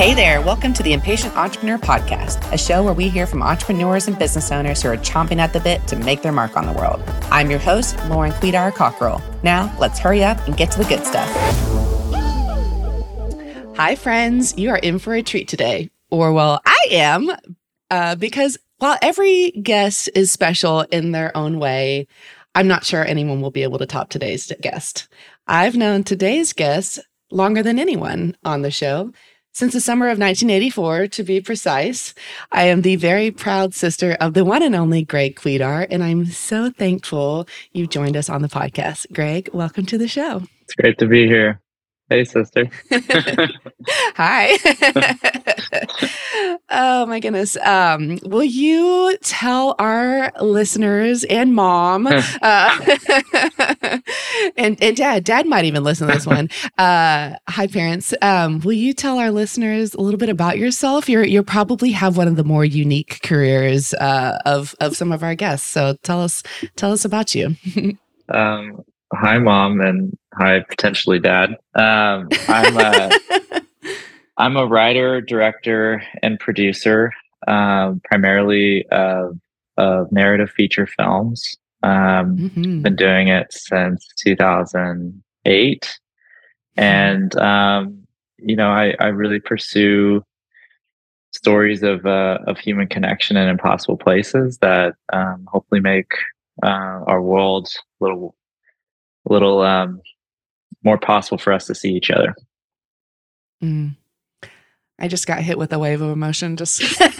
[0.00, 4.08] Hey there, welcome to the Impatient Entrepreneur Podcast, a show where we hear from entrepreneurs
[4.08, 6.72] and business owners who are chomping at the bit to make their mark on the
[6.72, 7.02] world.
[7.24, 9.20] I'm your host, Lauren Kwedar Cockrell.
[9.42, 11.28] Now, let's hurry up and get to the good stuff.
[13.76, 14.56] Hi, friends.
[14.56, 15.90] You are in for a treat today.
[16.10, 17.30] Or, well, I am,
[17.90, 22.06] uh, because while every guest is special in their own way,
[22.54, 25.08] I'm not sure anyone will be able to top today's guest.
[25.46, 29.12] I've known today's guest longer than anyone on the show.
[29.52, 32.14] Since the summer of 1984, to be precise,
[32.52, 36.26] I am the very proud sister of the one and only Greg Kwedar, and I'm
[36.26, 39.12] so thankful you joined us on the podcast.
[39.12, 40.44] Greg, welcome to the show.
[40.62, 41.60] It's great to be here.
[42.10, 42.68] Hey, sister.
[44.16, 44.58] Hi.
[46.70, 47.56] oh my goodness.
[47.58, 52.96] Um, will you tell our listeners and mom uh,
[54.56, 56.48] and, and dad, dad might even listen to this one.
[56.76, 58.12] Uh, hi, parents.
[58.22, 61.08] Um, will you tell our listeners a little bit about yourself?
[61.08, 65.22] You're you probably have one of the more unique careers uh, of of some of
[65.22, 65.68] our guests.
[65.68, 66.42] So tell us
[66.74, 67.54] tell us about you.
[68.28, 71.50] um, hi, mom, and hi, potentially dad.
[71.74, 73.10] Um, I'm a,
[74.38, 77.12] I'm a writer, director, and producer,
[77.46, 79.38] um, primarily of,
[79.76, 81.56] of narrative feature films.
[81.82, 82.82] Um, mm-hmm.
[82.82, 86.80] Been doing it since 2008, mm-hmm.
[86.80, 88.06] and um,
[88.38, 90.22] you know, I, I really pursue
[91.32, 96.12] stories of uh, of human connection in impossible places that um, hopefully make
[96.62, 97.68] uh, our world
[98.00, 98.34] a little
[99.32, 100.00] little um,
[100.82, 102.34] more possible for us to see each other.
[103.62, 103.96] Mm.
[104.98, 106.56] I just got hit with a wave of emotion.
[106.56, 106.82] Just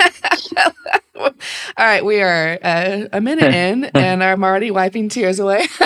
[1.16, 1.30] all
[1.78, 5.66] right, we are uh, a minute in, and I'm already wiping tears away.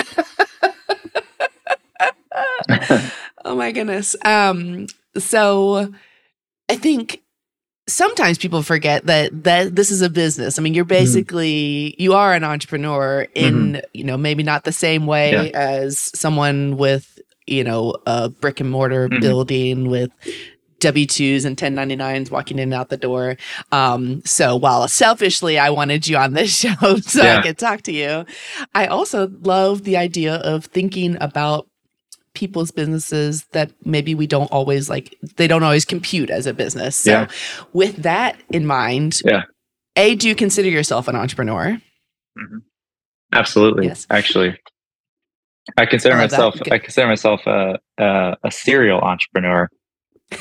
[3.45, 4.15] oh my goodness.
[4.25, 5.93] Um, so
[6.69, 7.21] I think
[7.87, 10.57] sometimes people forget that that this is a business.
[10.57, 10.89] I mean, you're mm-hmm.
[10.89, 12.01] basically mm-hmm.
[12.01, 13.85] you are an entrepreneur in, mm-hmm.
[13.93, 15.59] you know, maybe not the same way yeah.
[15.59, 19.19] as someone with, you know, a brick and mortar mm-hmm.
[19.19, 20.11] building with
[20.79, 23.37] W 2s and 1099s walking in and out the door.
[23.71, 27.37] Um, so while selfishly I wanted you on this show so yeah.
[27.37, 28.25] I could talk to you,
[28.73, 31.67] I also love the idea of thinking about
[32.35, 36.95] people's businesses that maybe we don't always like they don't always compute as a business.
[36.95, 37.27] So yeah.
[37.73, 39.43] with that in mind yeah.
[39.95, 41.81] A do you consider yourself an entrepreneur?
[42.37, 42.57] Mm-hmm.
[43.33, 44.05] absolutely yes.
[44.09, 44.59] actually.
[45.77, 49.69] I consider I myself i consider myself a, a, a serial entrepreneur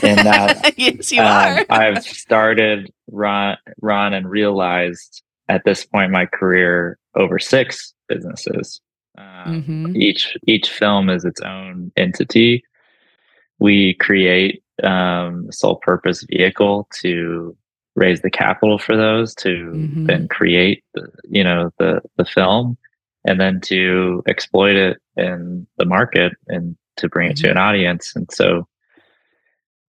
[0.03, 1.67] in that yes you um, are.
[1.71, 8.81] I've started run run and realized at this point in my career over six businesses
[9.17, 9.97] um, mm-hmm.
[9.97, 12.63] Each each film is its own entity.
[13.59, 17.57] We create um, a sole purpose vehicle to
[17.95, 20.07] raise the capital for those to mm-hmm.
[20.07, 22.77] then create the, you know the the film
[23.25, 27.45] and then to exploit it in the market and to bring it mm-hmm.
[27.45, 28.67] to an audience and so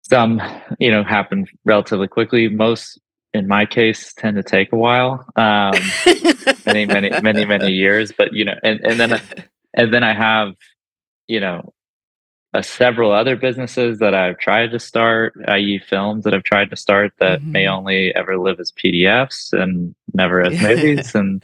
[0.02, 0.40] some
[0.78, 3.00] you know happen relatively quickly most
[3.36, 5.74] in my case tend to take a while um,
[6.66, 9.20] many many many many years but you know and, and then
[9.74, 10.54] and then i have
[11.28, 11.72] you know
[12.54, 16.76] uh, several other businesses that i've tried to start i.e films that i've tried to
[16.76, 17.52] start that mm-hmm.
[17.52, 21.42] may only ever live as pdfs and never as movies and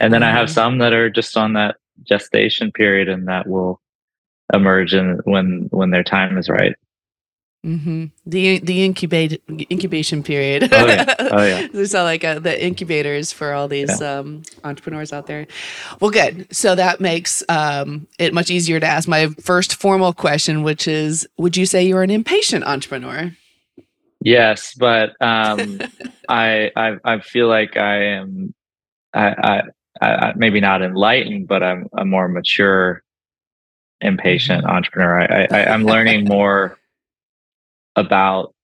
[0.00, 0.24] and then mm-hmm.
[0.24, 0.54] i have mm-hmm.
[0.54, 3.80] some that are just on that gestation period and that will
[4.52, 6.74] emerge in, when when their time is right
[7.64, 8.06] Mm-hmm.
[8.24, 10.72] The the incubate incubation period.
[10.72, 11.66] Oh yeah, oh yeah.
[11.72, 14.20] These are like uh, the incubators for all these yeah.
[14.20, 15.46] um, entrepreneurs out there.
[16.00, 16.46] Well, good.
[16.54, 21.28] So that makes um, it much easier to ask my first formal question, which is:
[21.36, 23.30] Would you say you're an impatient entrepreneur?
[24.22, 25.80] Yes, but um,
[26.30, 28.54] I, I I feel like I am.
[29.12, 29.62] I,
[30.00, 33.02] I, I maybe not enlightened, but I'm a more mature,
[34.00, 34.76] impatient mm-hmm.
[34.76, 35.20] entrepreneur.
[35.20, 36.78] I, I I'm learning more
[37.96, 38.54] about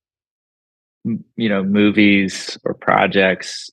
[1.36, 3.71] you know movies or projects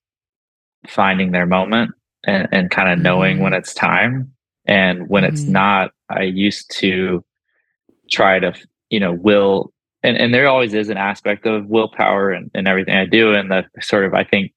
[0.88, 1.92] finding their moment
[2.26, 3.46] and, and kind of knowing mm-hmm.
[3.46, 4.32] when it's time
[4.66, 5.34] and when mm-hmm.
[5.34, 7.24] it's not i used to
[8.10, 8.54] try to
[8.90, 9.72] you know will
[10.04, 13.50] and, and there always is an aspect of willpower and, and everything i do and
[13.52, 14.52] the sort of i think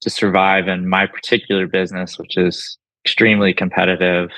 [0.00, 4.30] to survive in my particular business which is extremely competitive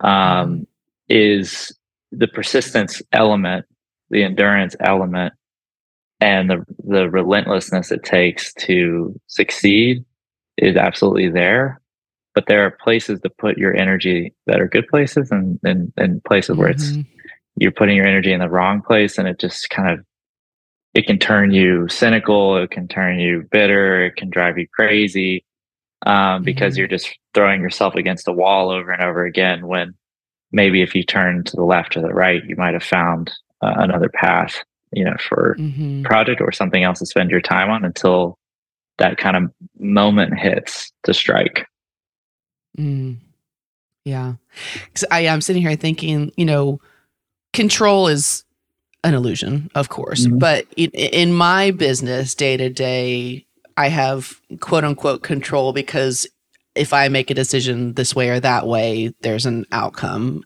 [0.00, 0.62] um, mm-hmm.
[1.08, 1.72] is
[2.10, 3.64] the persistence element
[4.12, 5.34] the endurance element
[6.20, 10.04] and the the relentlessness it takes to succeed
[10.56, 11.80] is absolutely there
[12.34, 16.22] but there are places to put your energy that are good places and and, and
[16.24, 16.60] places mm-hmm.
[16.60, 17.00] where it's mm-hmm.
[17.56, 20.04] you're putting your energy in the wrong place and it just kind of
[20.94, 25.44] it can turn you cynical it can turn you bitter it can drive you crazy
[26.04, 26.80] um, because mm-hmm.
[26.80, 29.94] you're just throwing yourself against a wall over and over again when
[30.52, 33.32] maybe if you turn to the left or the right you might have found
[33.62, 34.62] uh, another path
[34.92, 36.02] you know for mm-hmm.
[36.02, 38.38] project or something else to spend your time on until
[38.98, 41.66] that kind of moment hits to strike
[42.78, 43.16] mm.
[44.04, 44.34] yeah
[45.10, 46.80] I, i'm sitting here thinking you know
[47.52, 48.44] control is
[49.04, 50.26] an illusion, of course.
[50.26, 50.38] Mm-hmm.
[50.38, 56.26] But in, in my business day to day, I have quote unquote control because
[56.74, 60.44] if I make a decision this way or that way, there's an outcome.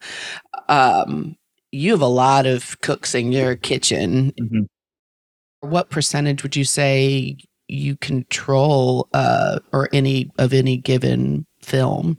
[0.69, 1.37] Um,
[1.77, 4.33] you have a lot of cooks in your kitchen.
[4.41, 5.69] Mm-hmm.
[5.69, 7.37] What percentage would you say
[7.69, 12.19] you control uh, or any of any given film?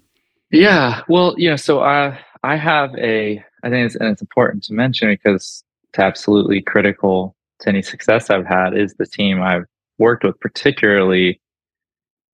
[0.51, 1.55] Yeah, well, yeah.
[1.55, 5.99] So I I have a I think it's and it's important to mention because it's
[5.99, 9.65] absolutely critical to any success I've had is the team I've
[9.97, 10.39] worked with.
[10.39, 11.41] Particularly,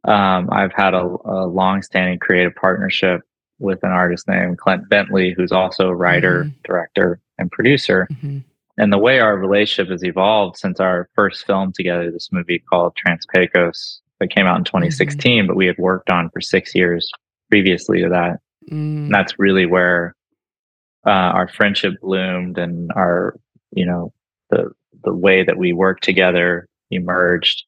[0.03, 3.21] um, I've had a, a long-standing creative partnership
[3.63, 6.57] with an artist named Clint Bentley, who's also a writer, mm-hmm.
[6.63, 8.07] director, and producer.
[8.11, 8.39] Mm-hmm.
[8.77, 12.95] And the way our relationship has evolved since our first film together, this movie called
[12.95, 15.47] Transpecos, that came out in 2016, mm-hmm.
[15.47, 17.09] but we had worked on for six years
[17.49, 18.39] previously to that.
[18.71, 19.05] Mm.
[19.05, 20.15] And that's really where
[21.05, 23.35] uh, our friendship bloomed and our
[23.71, 24.13] you know
[24.49, 24.71] the
[25.03, 27.65] the way that we work together emerged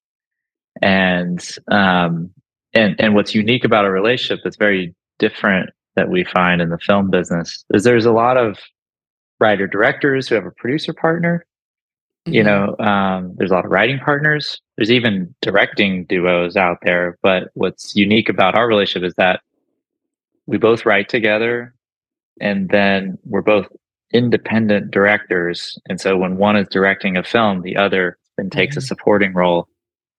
[0.82, 2.30] and um
[2.74, 6.78] and and what's unique about a relationship that's very different that we find in the
[6.78, 8.58] film business is there's a lot of
[9.40, 11.46] writer directors who have a producer partner
[12.28, 12.34] mm-hmm.
[12.34, 17.18] you know um, there's a lot of writing partners there's even directing duos out there
[17.22, 19.42] but what's unique about our relationship is that
[20.46, 21.74] we both write together
[22.40, 23.68] and then we're both
[24.14, 28.84] independent directors and so when one is directing a film the other then takes mm-hmm.
[28.84, 29.68] a supporting role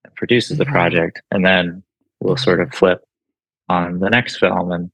[0.05, 0.65] and produces mm-hmm.
[0.65, 1.83] the project and then
[2.21, 3.03] we'll sort of flip
[3.69, 4.91] on the next film and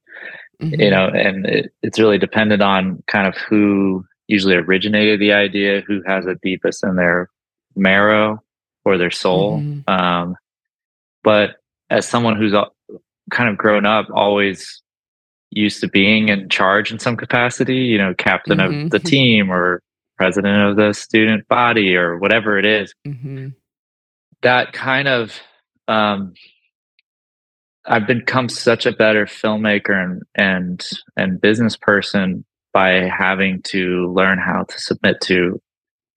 [0.61, 0.79] mm-hmm.
[0.79, 5.81] you know and it, it's really dependent on kind of who usually originated the idea
[5.81, 7.29] who has it deepest in their
[7.75, 8.41] marrow
[8.85, 9.89] or their soul mm-hmm.
[9.89, 10.35] um,
[11.23, 11.57] but
[11.89, 12.53] as someone who's
[13.31, 14.81] kind of grown up always
[15.55, 18.85] used to being in charge in some capacity, you know, captain mm-hmm.
[18.85, 19.81] of the team or
[20.17, 22.93] president of the student body or whatever it is.
[23.07, 23.49] Mm-hmm.
[24.41, 25.39] That kind of,
[25.87, 26.33] um,
[27.85, 30.85] I've become such a better filmmaker and and
[31.17, 35.61] and business person by having to learn how to submit to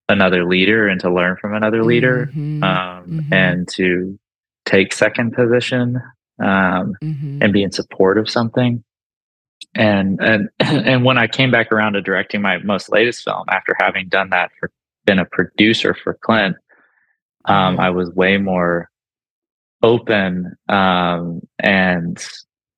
[0.09, 2.63] another leader and to learn from another leader mm-hmm.
[2.63, 3.35] Um, mm-hmm.
[3.35, 4.19] and to
[4.65, 6.01] take second position
[6.41, 7.43] um, mm-hmm.
[7.43, 8.85] and be in support of something
[9.77, 13.77] and and and when I came back around to directing my most latest film, after
[13.79, 14.71] having done that for
[15.05, 16.57] been a producer for Clint,
[17.45, 17.81] um, mm-hmm.
[17.81, 18.91] I was way more
[19.87, 22.25] open um, and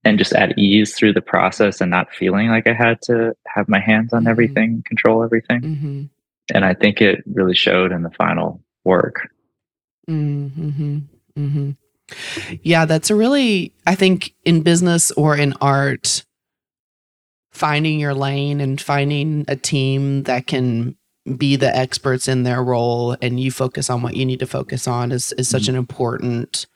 [0.04, 3.68] and just at ease through the process and not feeling like I had to have
[3.68, 4.28] my hands on mm-hmm.
[4.28, 5.60] everything, control everything.
[5.60, 6.02] Mm-hmm.
[6.54, 9.28] And I think it really showed in the final work.
[10.08, 10.98] Mm-hmm.
[11.36, 11.70] Mm-hmm.
[12.62, 16.24] Yeah, that's a really, I think in business or in art,
[17.50, 20.96] finding your lane and finding a team that can
[21.36, 24.88] be the experts in their role and you focus on what you need to focus
[24.88, 25.72] on is, is such mm-hmm.
[25.72, 26.66] an important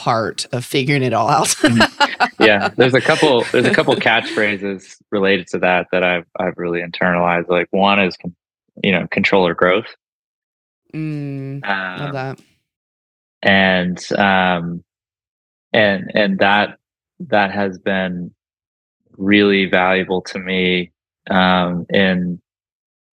[0.00, 1.48] part of figuring it all out.
[1.48, 2.24] Mm-hmm.
[2.42, 6.80] yeah, there's a couple there's a couple catchphrases related to that that I've I've really
[6.80, 7.48] internalized.
[7.50, 8.16] Like one is
[8.82, 9.94] you know control or growth.
[10.94, 12.40] Mm, um, love that.
[13.42, 14.82] And um
[15.74, 16.78] and and that
[17.28, 18.32] that has been
[19.18, 20.92] really valuable to me
[21.30, 22.40] um, in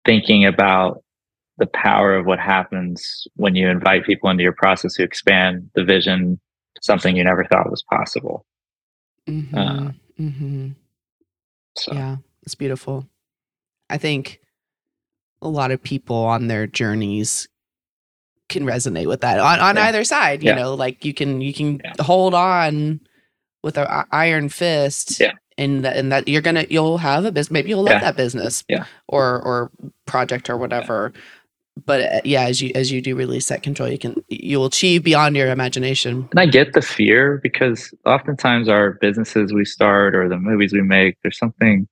[0.04, 1.02] thinking about
[1.58, 5.82] the power of what happens when you invite people into your process who expand the
[5.82, 6.38] vision
[6.82, 8.44] something you never thought was possible.
[9.28, 9.56] Mm-hmm.
[9.56, 10.68] Uh, mm-hmm.
[11.76, 11.92] So.
[11.92, 13.08] Yeah, it's beautiful.
[13.90, 14.40] I think
[15.42, 17.48] a lot of people on their journeys
[18.48, 19.86] can resonate with that on, on yeah.
[19.86, 20.42] either side.
[20.42, 20.56] You yeah.
[20.56, 21.94] know, like you can you can yeah.
[22.00, 23.00] hold on
[23.62, 27.50] with an iron fist yeah and that and that you're gonna you'll have a business
[27.50, 29.70] maybe you'll love that business yeah or or
[30.06, 31.12] project or whatever.
[31.84, 35.02] But uh, yeah as you as you do release that control you can you'll achieve
[35.02, 36.28] beyond your imagination.
[36.30, 40.82] And i get the fear because oftentimes our businesses we start or the movies we
[40.82, 41.86] make there's something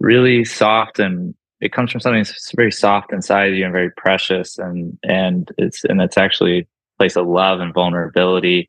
[0.00, 4.58] really soft and it comes from something that's very soft inside you and very precious
[4.58, 6.66] and and it's and it's actually a
[6.98, 8.68] place of love and vulnerability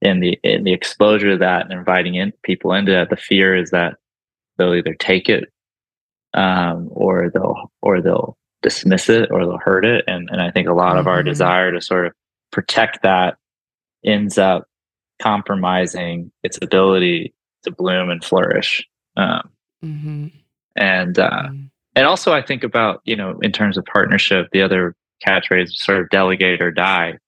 [0.00, 3.56] in the in the exposure to that and inviting in people into that, the fear
[3.56, 3.94] is that
[4.56, 5.52] they'll either take it
[6.34, 10.04] um, or they'll or they'll dismiss it or they'll hurt it.
[10.06, 11.00] And and I think a lot mm-hmm.
[11.00, 11.28] of our mm-hmm.
[11.28, 12.12] desire to sort of
[12.50, 13.36] protect that
[14.04, 14.66] ends up
[15.20, 17.34] compromising its ability
[17.64, 18.86] to bloom and flourish.
[19.16, 19.50] Um,
[19.84, 20.26] mm-hmm.
[20.76, 21.64] And uh, mm-hmm.
[21.96, 24.94] and also I think about you know in terms of partnership, the other
[25.26, 27.18] catchphrase sort of delegate or die.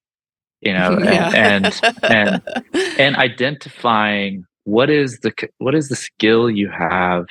[0.61, 1.33] You know, yeah.
[1.35, 2.43] and, and and
[2.99, 7.27] and identifying what is the what is the skill you have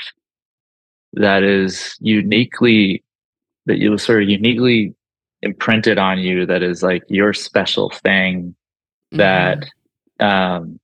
[1.13, 3.03] that is uniquely
[3.66, 4.94] that you sort of uniquely
[5.42, 8.56] imprinted on you that is like your special thing
[9.12, 9.66] that
[10.20, 10.25] mm-hmm.
[10.25, 10.80] um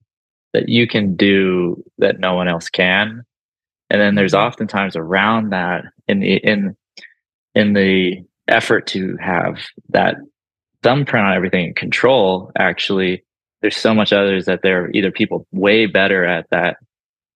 [0.53, 3.23] that you can do that no one else can
[3.89, 4.47] and then there's mm-hmm.
[4.47, 6.75] oftentimes around that in the in
[7.53, 9.57] in the effort to have
[9.89, 10.15] that
[10.83, 13.23] thumbprint on everything in control actually
[13.61, 16.77] there's so much others that there are either people way better at that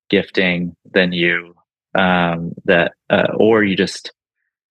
[0.10, 1.56] gifting than you
[1.96, 4.12] um, that uh, or you just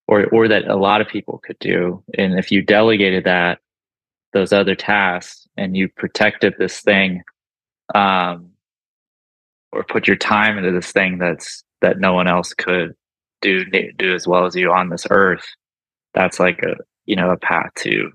[0.09, 3.59] or or that a lot of people could do and if you delegated that
[4.33, 7.21] those other tasks and you protected this thing
[7.95, 8.49] um,
[9.71, 12.93] or put your time into this thing that's that no one else could
[13.41, 13.63] do
[13.97, 15.45] do as well as you on this earth
[16.13, 16.75] that's like a
[17.05, 18.11] you know a path to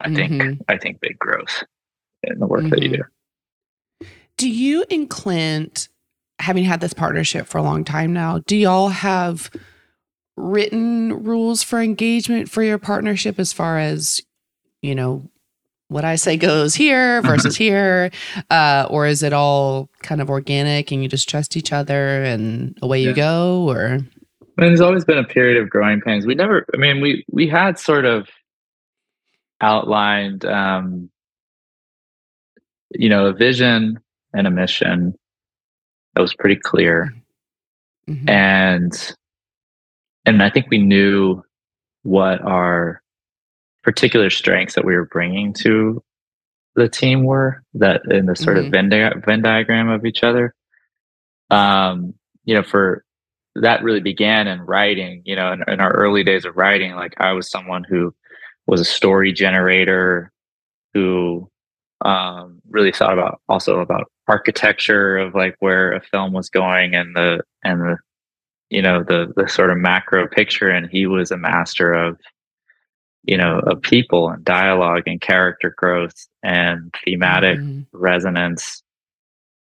[0.00, 0.38] i mm-hmm.
[0.38, 1.64] think i think big growth
[2.22, 2.70] in the work mm-hmm.
[2.70, 3.02] that you mm-hmm.
[4.00, 4.06] do
[4.36, 5.88] do you and clint
[6.38, 9.50] having had this partnership for a long time now do y'all have
[10.36, 14.20] written rules for engagement for your partnership as far as
[14.80, 15.28] you know
[15.92, 18.10] what I say goes here versus here?
[18.50, 22.76] Uh, or is it all kind of organic and you just trust each other and
[22.82, 23.10] away yeah.
[23.10, 23.68] you go?
[23.68, 23.98] Or
[24.58, 26.26] I mean, there's always been a period of growing pains.
[26.26, 28.28] We never, I mean, we we had sort of
[29.60, 31.10] outlined, um,
[32.90, 34.00] you know, a vision
[34.34, 35.14] and a mission
[36.14, 37.14] that was pretty clear,
[38.08, 38.28] mm-hmm.
[38.28, 39.14] and
[40.24, 41.42] and I think we knew
[42.02, 43.02] what our
[43.82, 46.02] particular strengths that we were bringing to
[46.74, 48.66] the team were that in the sort mm-hmm.
[48.66, 50.54] of Venn, di- Venn diagram of each other.
[51.50, 52.14] Um,
[52.44, 53.04] you know, for
[53.56, 57.14] that really began in writing, you know, in, in, our early days of writing, like
[57.18, 58.14] I was someone who
[58.66, 60.32] was a story generator
[60.94, 61.50] who
[62.04, 67.14] um, really thought about also about architecture of like where a film was going and
[67.14, 67.96] the and the
[68.72, 72.18] you know the the sort of macro picture and he was a master of
[73.22, 77.82] you know of people and dialogue and character growth and thematic mm-hmm.
[77.92, 78.82] resonance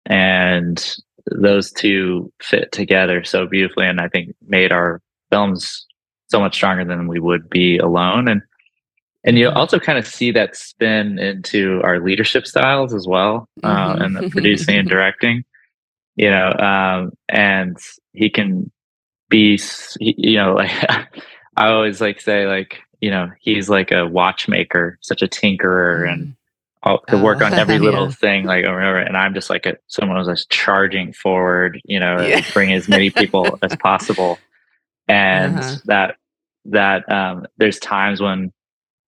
[0.07, 0.95] and
[1.31, 5.85] those two fit together so beautifully and i think made our films
[6.27, 8.41] so much stronger than we would be alone and
[9.23, 13.93] and you also kind of see that spin into our leadership styles as well uh,
[13.93, 14.01] mm-hmm.
[14.01, 15.43] and the producing and directing
[16.15, 17.77] you know um, and
[18.13, 18.71] he can
[19.29, 19.59] be
[19.99, 20.71] you know like
[21.57, 26.11] i always like say like you know, he's like a watchmaker, such a tinkerer, mm.
[26.11, 26.35] and
[26.83, 28.11] I'll, to work on every little yeah.
[28.11, 28.97] thing, like over and over.
[28.99, 32.45] And I'm just like a, someone who's just charging forward, you know, yeah.
[32.53, 34.37] bring as many people as possible.
[35.07, 35.75] And uh-huh.
[35.85, 36.15] that
[36.65, 38.51] that um, there's times when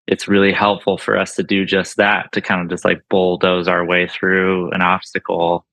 [0.07, 3.67] it's really helpful for us to do just that, to kind of just like bulldoze
[3.67, 5.65] our way through an obstacle.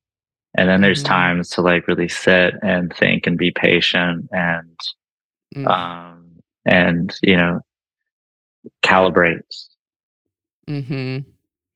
[0.56, 1.12] And then there's mm-hmm.
[1.12, 4.78] times to like really sit and think and be patient and
[5.54, 5.66] mm.
[5.66, 6.24] um
[6.64, 7.60] and you know
[8.82, 9.68] calibrates.
[10.66, 11.18] Hmm.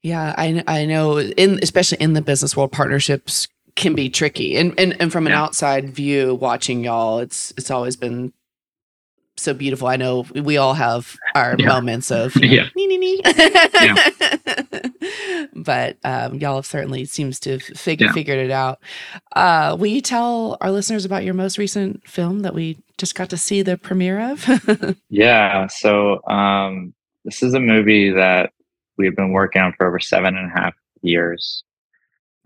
[0.02, 1.18] Yeah, I I know.
[1.18, 5.32] In especially in the business world, partnerships can be tricky, and and and from an
[5.32, 5.42] yeah.
[5.42, 8.32] outside view, watching y'all, it's it's always been
[9.37, 9.88] so beautiful.
[9.88, 11.66] I know we all have our yeah.
[11.66, 12.68] moments of yeah.
[12.76, 13.20] nee, nee, nee.
[13.25, 14.62] yeah.
[15.68, 18.10] but um, y'all have certainly seems to have fig- yeah.
[18.12, 18.78] figured it out.
[19.37, 23.28] Uh, will you tell our listeners about your most recent film that we just got
[23.28, 24.96] to see the premiere of?
[25.10, 25.66] yeah.
[25.66, 26.94] So um,
[27.26, 28.52] this is a movie that
[28.96, 31.62] we've been working on for over seven and a half years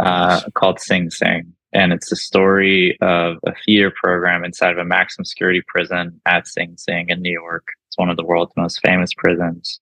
[0.01, 1.53] uh, called Sing Sing.
[1.73, 6.49] And it's the story of a theater program inside of a maximum security prison at
[6.49, 7.69] Sing Sing in New York.
[7.87, 9.79] It's one of the world's most famous prisons.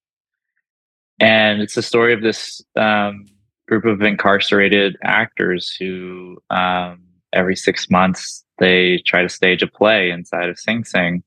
[1.21, 3.27] And it's the story of this um,
[3.69, 10.11] group of incarcerated actors who um, every six months they try to stage a play
[10.11, 11.23] inside of Sing Sing.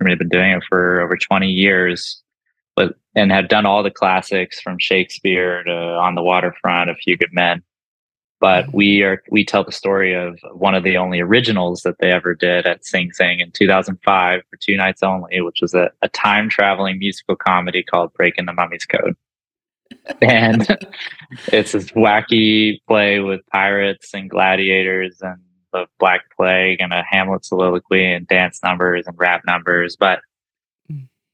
[0.00, 2.22] I mean, they've been doing it for over 20 years,
[2.74, 7.16] but and have done all the classics from Shakespeare to On the Waterfront, A Few
[7.16, 7.62] Good Men.
[8.40, 8.76] But mm-hmm.
[8.76, 12.34] we are we tell the story of one of the only originals that they ever
[12.34, 16.48] did at Sing Sing in 2005 for two nights only, which was a, a time
[16.48, 19.16] traveling musical comedy called Breaking the Mummy's Code.
[20.22, 20.66] and
[21.48, 25.38] it's this wacky play with pirates and gladiators and
[25.72, 29.96] the Black Plague and a Hamlet soliloquy and dance numbers and rap numbers.
[29.96, 30.20] But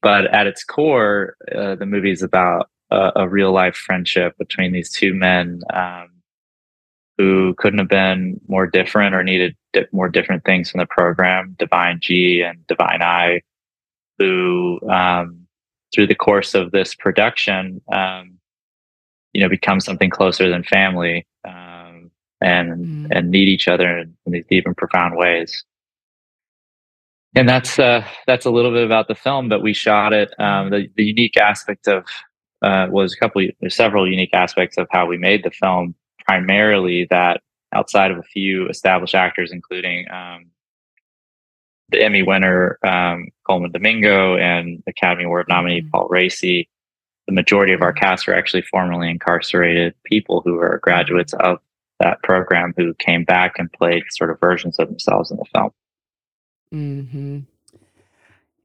[0.01, 4.71] but at its core, uh, the movie is about a, a, real life friendship between
[4.71, 6.09] these two men um,
[7.19, 11.55] who couldn't have been more different or needed di- more different things from the program.
[11.59, 13.41] Divine G and Divine Eye,
[14.17, 15.45] who um,
[15.93, 18.39] through the course of this production, um,
[19.33, 22.11] you know, become something closer than family um,
[22.41, 23.07] and mm.
[23.11, 25.63] and need each other in, in these deep and profound ways
[27.35, 29.49] and that's uh, that's a little bit about the film.
[29.49, 30.33] But we shot it.
[30.39, 32.05] Um, the, the unique aspect of
[32.61, 35.95] uh, was a couple, there's several unique aspects of how we made the film.
[36.27, 37.41] Primarily, that
[37.73, 40.47] outside of a few established actors, including um,
[41.89, 45.89] the Emmy winner um, Colman Domingo and Academy Award nominee mm-hmm.
[45.89, 46.67] Paul Raci,
[47.31, 51.59] the majority of our cast are actually formerly incarcerated people who are graduates of
[52.01, 55.71] that program who came back and played sort of versions of themselves in the film.
[56.73, 57.39] Mm-hmm.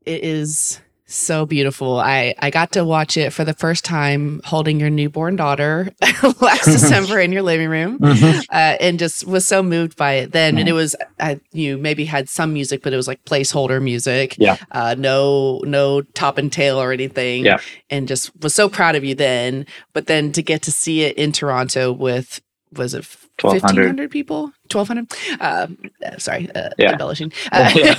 [0.04, 1.98] It is so beautiful.
[1.98, 5.92] I I got to watch it for the first time holding your newborn daughter
[6.40, 8.40] last December in your living room, mm-hmm.
[8.50, 10.52] uh, and just was so moved by it then.
[10.52, 10.58] Mm-hmm.
[10.58, 14.36] And it was uh, you maybe had some music, but it was like placeholder music.
[14.38, 14.56] Yeah.
[14.72, 17.44] Uh, no no top and tail or anything.
[17.44, 17.58] Yeah.
[17.88, 19.66] And just was so proud of you then.
[19.92, 22.40] But then to get to see it in Toronto with
[22.72, 23.06] was it
[23.40, 24.52] 1,500 people?
[24.72, 25.12] 1,200?
[25.40, 26.92] Um, uh, sorry, uh, yeah.
[26.92, 27.32] embellishing.
[27.52, 27.94] Uh, yeah.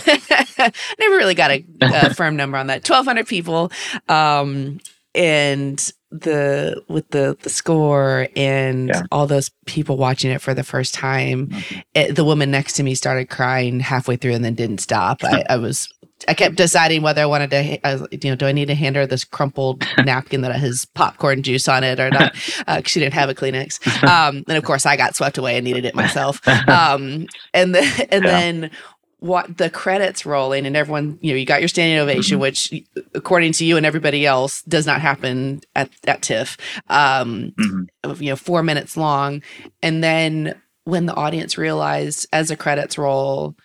[1.00, 2.88] never really got a, a firm number on that.
[2.88, 3.72] 1,200 people.
[4.10, 4.79] Um,
[5.15, 9.01] and the with the the score and yeah.
[9.12, 11.79] all those people watching it for the first time mm-hmm.
[11.96, 15.44] it, the woman next to me started crying halfway through and then didn't stop I,
[15.50, 15.89] I was
[16.27, 18.95] I kept deciding whether I wanted to, uh, you know, do I need to hand
[18.95, 22.33] her this crumpled napkin that has popcorn juice on it or not?
[22.33, 23.79] Because uh, she didn't have a Kleenex.
[24.07, 26.45] Um, and of course, I got swept away and needed it myself.
[26.47, 28.31] Um, and then, and yeah.
[28.31, 28.71] then
[29.19, 32.41] what the credits rolling and everyone, you know, you got your standing ovation, mm-hmm.
[32.41, 32.74] which
[33.15, 36.57] according to you and everybody else does not happen at, at TIFF.
[36.88, 38.24] Um, mm-hmm.
[38.24, 39.41] You know, four minutes long.
[39.81, 43.55] And then when the audience realized as the credits roll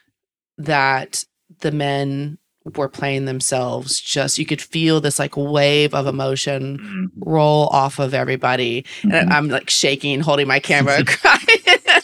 [0.58, 1.24] that
[1.60, 2.38] the men
[2.76, 7.06] were playing themselves just you could feel this like wave of emotion mm-hmm.
[7.28, 9.12] roll off of everybody mm-hmm.
[9.12, 11.40] and i'm like shaking holding my camera crying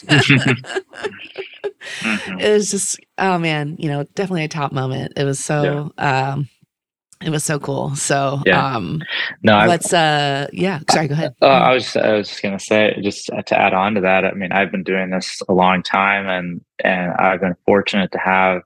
[0.05, 0.51] mm-hmm.
[2.39, 6.31] it was just oh man you know definitely a top moment it was so yeah.
[6.31, 6.49] um
[7.21, 8.75] it was so cool so yeah.
[8.75, 9.01] um
[9.43, 12.97] no let's uh yeah sorry go ahead uh, i was i was just gonna say
[13.01, 16.27] just to add on to that i mean i've been doing this a long time
[16.27, 18.61] and and i've been fortunate to have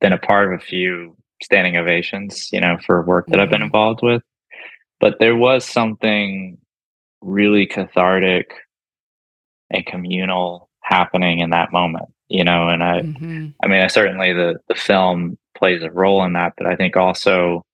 [0.00, 3.38] been a part of a few standing ovations, you know, for work that.
[3.40, 3.66] I've been mm-hmm.
[3.66, 4.22] involved with.
[4.98, 6.58] But there was something
[7.22, 8.52] really cathartic
[9.70, 13.48] and communal happening in that moment, you know, and I mm-hmm.
[13.62, 16.96] I mean I certainly the the film plays a role in that, but I think
[16.96, 17.64] also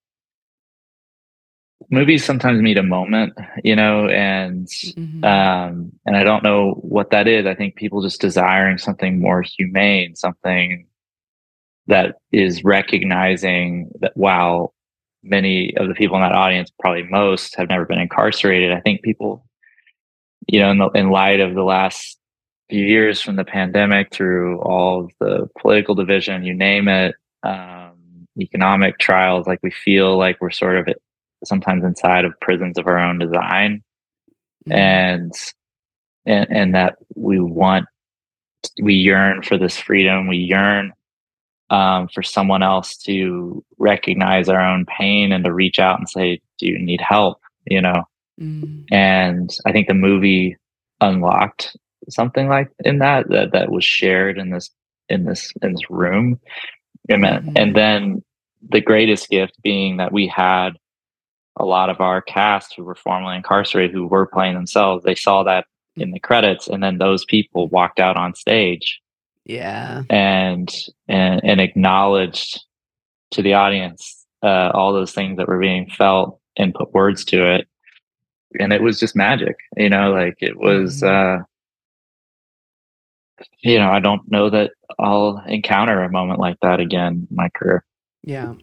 [1.91, 3.33] movies sometimes meet a moment,
[3.65, 5.25] you know, and mm-hmm.
[5.25, 7.47] um and I don't know what that is.
[7.47, 10.87] I think people just desiring something more humane, something
[11.87, 14.75] that is recognizing that while
[15.23, 19.03] many of the people in that audience, probably most, have never been incarcerated, I think
[19.03, 19.45] people,
[20.49, 22.19] you know, in, the, in light of the last
[22.71, 28.27] few years from the pandemic through all of the political division, you name it, um,
[28.41, 30.95] economic trials, like we feel like we're sort of
[31.45, 33.83] sometimes inside of prisons of our own design,
[34.69, 34.73] mm-hmm.
[34.73, 35.33] and
[36.25, 37.87] and and that we want,
[38.81, 40.93] we yearn for this freedom, we yearn
[41.73, 46.41] um, for someone else to recognize our own pain and to reach out and say,
[46.59, 48.05] "Do you need help?" You know.
[48.41, 48.85] Mm.
[48.93, 50.57] And I think the movie
[51.01, 51.77] unlocked
[52.09, 54.71] something like in that that that was shared in this
[55.09, 56.39] in this in this room.
[57.11, 57.53] Mm-hmm.
[57.57, 58.23] And then
[58.71, 60.71] the greatest gift being that we had
[61.57, 65.05] a lot of our cast who were formerly incarcerated who were playing themselves.
[65.05, 69.01] They saw that in the credits, and then those people walked out on stage
[69.45, 70.73] yeah and
[71.09, 72.65] and and acknowledged
[73.31, 77.47] to the audience uh, all those things that were being felt and put words to
[77.55, 77.67] it
[78.59, 81.41] and it was just magic you know like it was mm-hmm.
[81.41, 81.45] uh
[83.61, 87.49] you know i don't know that i'll encounter a moment like that again in my
[87.51, 87.85] career
[88.23, 88.55] yeah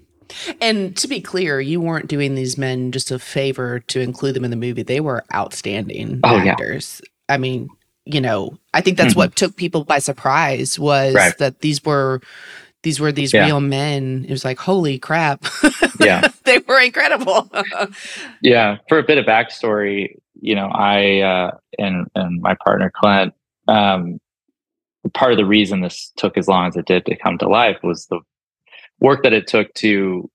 [0.61, 4.45] and to be clear, you weren't doing these men just a favor to include them
[4.45, 4.83] in the movie.
[4.83, 7.01] They were outstanding oh, actors.
[7.03, 7.35] Yeah.
[7.35, 7.69] I mean,
[8.13, 9.19] you know, I think that's mm-hmm.
[9.19, 11.37] what took people by surprise was right.
[11.37, 12.21] that these were
[12.83, 13.45] these were these yeah.
[13.45, 14.25] real men.
[14.27, 15.45] It was like, holy crap.
[15.99, 16.29] Yeah.
[16.45, 17.51] they were incredible.
[18.41, 18.77] yeah.
[18.87, 23.33] For a bit of backstory, you know, I uh and and my partner Clint,
[23.67, 24.21] um
[25.13, 27.77] part of the reason this took as long as it did to come to life
[27.83, 28.21] was the
[29.01, 30.29] work that it took to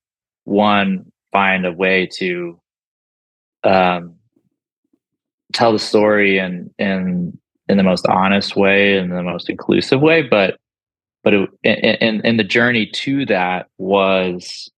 [0.45, 2.61] one find a way to
[3.65, 4.17] um,
[5.53, 10.23] tell the story and in in the most honest way and the most inclusive way.
[10.23, 10.59] But
[11.23, 14.71] but it, and and the journey to that was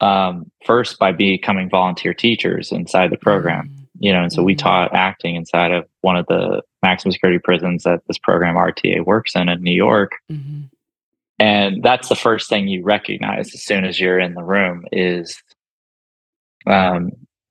[0.00, 3.68] um, first by becoming volunteer teachers inside the program.
[3.68, 3.80] Mm-hmm.
[4.00, 4.46] You know, and so mm-hmm.
[4.46, 9.04] we taught acting inside of one of the maximum security prisons that this program RTA
[9.04, 10.12] works in in New York.
[10.30, 10.62] Mm-hmm.
[11.38, 15.42] And that's the first thing you recognize as soon as you're in the room is
[16.66, 17.10] um,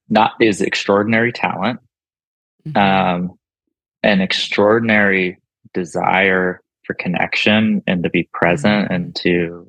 [0.10, 1.80] not is extraordinary talent,
[2.66, 2.78] mm-hmm.
[2.78, 3.38] um,
[4.04, 5.40] an extraordinary
[5.74, 8.94] desire for connection and to be present mm-hmm.
[8.94, 9.68] and to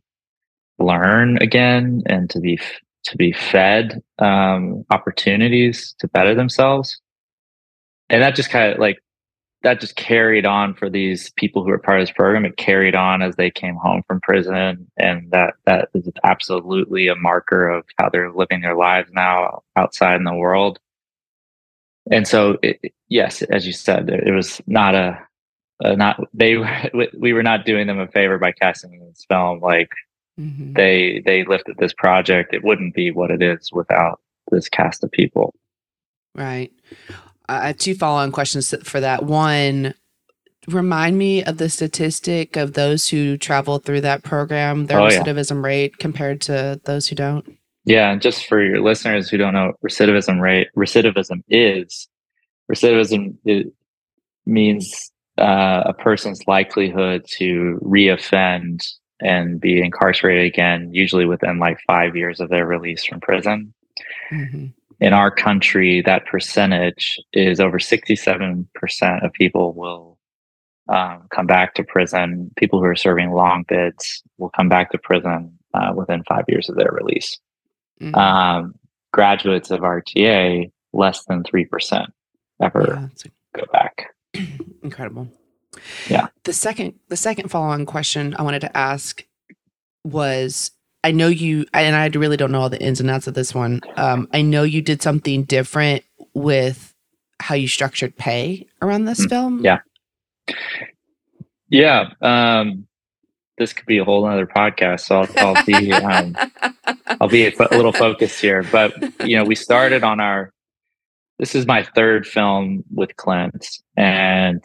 [0.78, 2.58] learn again and to be
[3.04, 7.00] to be fed um, opportunities to better themselves.
[8.08, 8.98] And that just kind of like
[9.62, 12.44] that just carried on for these people who were part of this program.
[12.44, 17.14] It carried on as they came home from prison and that that is absolutely a
[17.14, 20.78] marker of how they're living their lives now outside in the world
[22.10, 25.18] and so it, yes as you said it was not a,
[25.80, 26.56] a not they
[27.18, 29.60] we were not doing them a favor by casting this film.
[29.60, 29.90] Like
[30.38, 30.72] mm-hmm.
[30.74, 32.54] they they lifted this project.
[32.54, 35.54] It wouldn't be what it is without this cast of people.
[36.34, 36.72] Right.
[37.48, 39.24] Uh, two follow-on questions for that.
[39.24, 39.94] One
[40.66, 45.56] remind me of the statistic of those who travel through that program their oh, recidivism
[45.56, 45.68] yeah.
[45.68, 49.72] rate compared to those who don't yeah and just for your listeners who don't know
[49.84, 52.08] recidivism rate recidivism is
[52.70, 53.66] recidivism is,
[54.46, 58.84] means uh, a person's likelihood to reoffend
[59.20, 63.72] and be incarcerated again, usually within like five years of their release from prison.
[64.30, 64.66] Mm-hmm.
[65.00, 70.18] In our country, that percentage is over 67% of people will
[70.88, 72.50] um, come back to prison.
[72.56, 76.68] People who are serving long bids will come back to prison uh, within five years
[76.68, 77.38] of their release.
[78.04, 78.14] Mm-hmm.
[78.14, 78.74] Um,
[79.12, 82.06] graduates of RTA, less than 3%
[82.60, 84.06] ever yeah, go back.
[84.82, 85.28] Incredible.
[86.08, 86.28] Yeah.
[86.44, 89.24] The second the second follow-on question I wanted to ask
[90.04, 90.70] was
[91.02, 93.54] I know you and I really don't know all the ins and outs of this
[93.54, 93.80] one.
[93.96, 96.94] Um, I know you did something different with
[97.40, 99.64] how you structured pay around this mm, film.
[99.64, 99.80] Yeah.
[101.68, 102.10] Yeah.
[102.22, 102.86] Um,
[103.58, 105.00] this could be a whole other podcast.
[105.00, 106.34] So I'll, I'll be um,
[107.20, 108.62] I'll be a, a little focused here.
[108.62, 108.94] But
[109.26, 110.50] you know, we started on our
[111.38, 114.62] this is my third film with Clint, and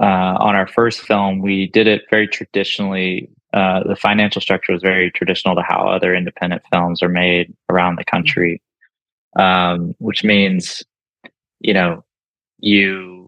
[0.00, 3.30] uh, on our first film, we did it very traditionally.
[3.52, 7.96] Uh, the financial structure was very traditional to how other independent films are made around
[7.96, 8.60] the country,
[9.38, 10.82] um, which means,
[11.60, 12.04] you know,
[12.58, 13.27] you,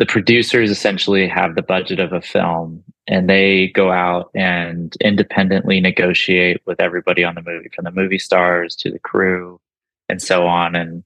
[0.00, 5.80] the producers essentially have the budget of a film and they go out and independently
[5.80, 9.60] negotiate with everybody on the movie, from the movie stars to the crew
[10.08, 10.74] and so on.
[10.74, 11.04] And,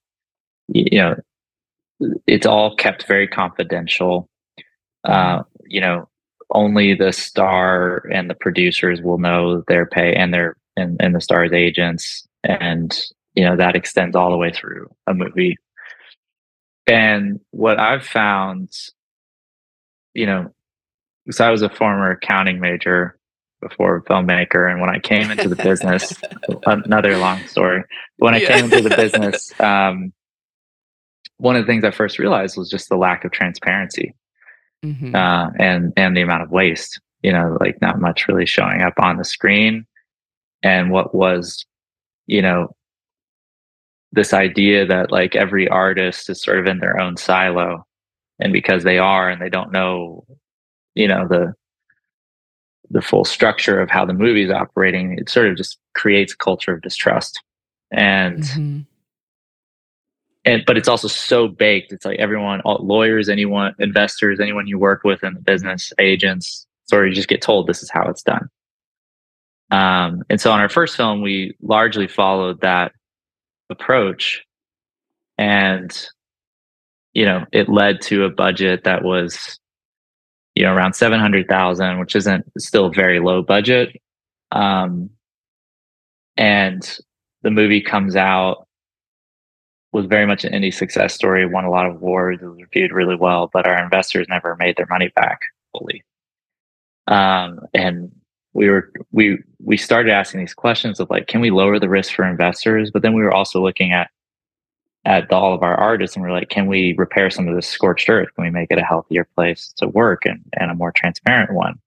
[0.69, 1.17] you know,
[2.27, 4.31] it's all kept very confidential
[5.05, 6.09] uh, you know,
[6.51, 11.21] only the star and the producers will know their pay and their and, and the
[11.21, 12.27] star's agents.
[12.43, 12.99] And,
[13.35, 15.57] you know, that extends all the way through a movie.
[16.87, 18.71] And what I've found,
[20.13, 20.53] you know,
[21.25, 23.19] because I was a former accounting major
[23.61, 24.71] before filmmaker.
[24.71, 26.13] And when I came into the business,
[26.67, 27.83] another long story.
[28.19, 28.49] When I yeah.
[28.49, 30.13] came into the business, um,
[31.39, 34.15] one of the things I first realized was just the lack of transparency
[34.85, 35.15] mm-hmm.
[35.15, 37.01] uh, and and the amount of waste.
[37.23, 39.87] You know, like not much really showing up on the screen,
[40.63, 41.65] and what was,
[42.27, 42.77] you know,
[44.15, 47.87] this idea that like every artist is sort of in their own silo,
[48.39, 50.25] and because they are, and they don't know,
[50.95, 51.55] you know, the
[52.91, 56.37] the full structure of how the movie is operating, it sort of just creates a
[56.37, 57.43] culture of distrust.
[57.91, 58.81] And mm-hmm
[60.45, 61.93] and but it's also so baked.
[61.93, 66.67] It's like everyone, all, lawyers, anyone, investors, anyone you work with in the business, agents,
[66.85, 68.49] sort of just get told this is how it's done.
[69.71, 72.93] Um, and so on our first film, we largely followed that
[73.71, 74.43] approach,
[75.39, 76.09] and
[77.13, 79.59] you know, it led to a budget that was,
[80.55, 83.97] you know, around seven hundred thousand, which isn't still very low budget.
[84.53, 85.11] Um,
[86.37, 86.99] and
[87.43, 88.67] the movie comes out
[89.95, 93.15] was very much an indie success story, won a lot of awards, was reviewed really
[93.15, 95.39] well, but our investors never made their money back
[95.71, 96.03] fully.
[97.07, 98.11] Um, and
[98.55, 102.15] we were we we started asking these questions of like, can we lower the risk
[102.15, 102.91] for investors?
[102.91, 104.11] But then we were also looking at
[105.05, 107.67] at the, all of our artists and we're like, can we repair some of this
[107.67, 108.29] scorched earth?
[108.35, 111.79] Can we make it a healthier place to work and, and a more transparent one?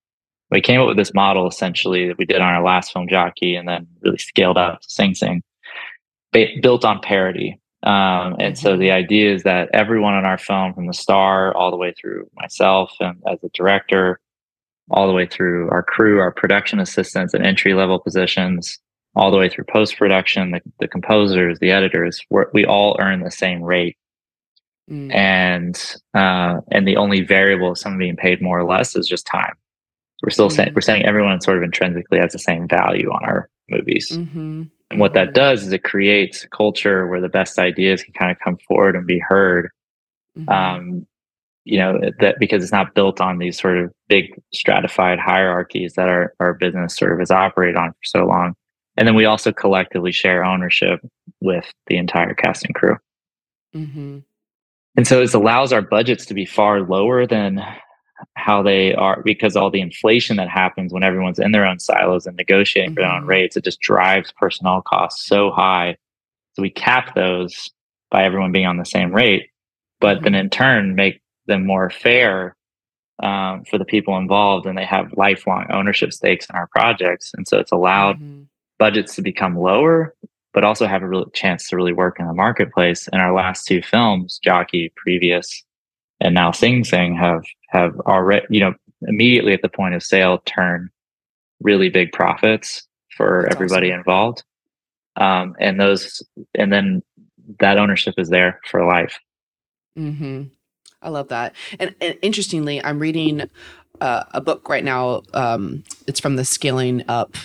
[0.51, 3.56] We came up with this model essentially that we did on our last film, Jockey,
[3.56, 5.41] and then really scaled up to Sing Sing
[6.32, 7.60] ba- built on parity.
[7.84, 11.71] Um, and so the idea is that everyone on our film, from the star all
[11.71, 14.19] the way through myself and as a director,
[14.91, 18.80] all the way through our crew, our production assistants, and entry level positions,
[19.15, 22.21] all the way through post production, the, the, composers, the editors,
[22.54, 23.97] we all earn the same rate.
[24.89, 25.13] Mm.
[25.13, 29.26] And uh, and the only variable of someone being paid more or less is just
[29.26, 29.54] time.
[30.23, 30.56] We're still mm.
[30.56, 34.12] saying we're saying everyone sort of intrinsically has the same value on our movies.
[34.12, 34.63] Mm-hmm.
[34.89, 38.32] And what that does is it creates a culture where the best ideas can kind
[38.32, 39.69] of come forward and be heard.
[40.38, 40.50] Mm-hmm.
[40.50, 41.08] Um,
[41.67, 46.08] you know that because it's not built on these sort of big stratified hierarchies that
[46.08, 48.56] our, our business sort of has operated on for so long
[48.95, 51.01] and then we also collectively share ownership
[51.41, 52.95] with the entire cast and crew
[53.75, 54.19] mm-hmm.
[54.95, 57.62] and so it allows our budgets to be far lower than
[58.36, 62.25] how they are because all the inflation that happens when everyone's in their own silos
[62.25, 62.95] and negotiating mm-hmm.
[62.95, 63.30] for their own mm-hmm.
[63.30, 65.97] rates it just drives personnel costs so high
[66.53, 67.69] so we cap those
[68.10, 69.49] by everyone being on the same rate
[69.99, 70.23] but mm-hmm.
[70.23, 72.55] then in turn make them more fair
[73.23, 77.47] um, for the people involved and they have lifelong ownership stakes in our projects and
[77.47, 78.43] so it's allowed mm-hmm.
[78.77, 80.13] budgets to become lower
[80.53, 83.65] but also have a real chance to really work in the marketplace and our last
[83.65, 85.63] two films jockey previous
[86.19, 88.73] and now sing sing have have already you know
[89.07, 90.89] immediately at the point of sale turn
[91.60, 93.99] really big profits for That's everybody awesome.
[93.99, 94.43] involved
[95.15, 96.21] um, and those
[96.53, 97.01] and then
[97.60, 99.19] that ownership is there for life
[99.97, 100.43] mm-hmm.
[101.01, 101.53] I love that.
[101.79, 103.49] And, and interestingly, I'm reading
[104.01, 105.21] uh, a book right now.
[105.33, 107.36] Um, it's from the Scaling Up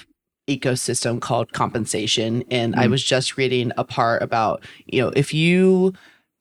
[0.49, 2.45] ecosystem called Compensation.
[2.51, 2.83] And mm-hmm.
[2.83, 5.95] I was just reading a part about, you know, if you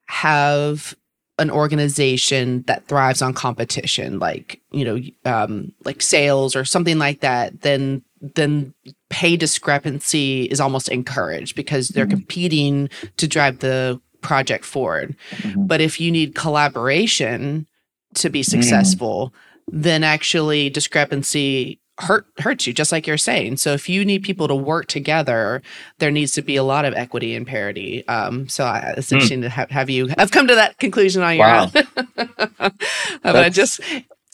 [0.08, 0.95] have
[1.38, 7.21] an organization that thrives on competition, like, you know, um, like sales or something like
[7.21, 8.04] that, then
[8.36, 8.71] then
[9.10, 12.17] pay discrepancy is almost encouraged because they're mm-hmm.
[12.17, 15.15] competing to drive the project forward.
[15.31, 15.67] Mm-hmm.
[15.67, 17.67] But if you need collaboration
[18.15, 19.34] to be successful,
[19.69, 19.81] mm-hmm.
[19.81, 24.47] then actually discrepancy hurt hurts you just like you're saying so if you need people
[24.47, 25.62] to work together
[25.99, 29.15] there needs to be a lot of equity and parity um, so I, it's hmm.
[29.15, 29.43] interesting mm.
[29.43, 31.63] to have, have you i've come to that conclusion on your wow.
[31.63, 31.71] own
[33.23, 33.81] but I just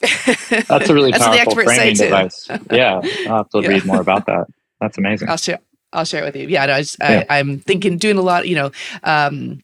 [0.00, 3.68] that's a really powerful framing device yeah i'll have to yeah.
[3.68, 4.46] read more about that
[4.80, 5.58] that's amazing i'll share
[5.92, 7.24] i'll share it with you yeah, no, I, yeah.
[7.28, 8.70] Am thinking doing a lot you know
[9.02, 9.60] um,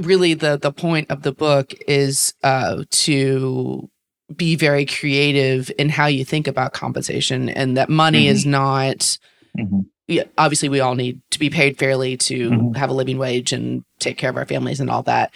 [0.00, 3.88] really the the point of the book is uh, to
[4.34, 8.32] be very creative in how you think about compensation and that money mm-hmm.
[8.32, 9.18] is not
[9.58, 9.80] mm-hmm.
[10.08, 12.72] yeah, obviously we all need to be paid fairly to mm-hmm.
[12.72, 15.32] have a living wage and take care of our families and all that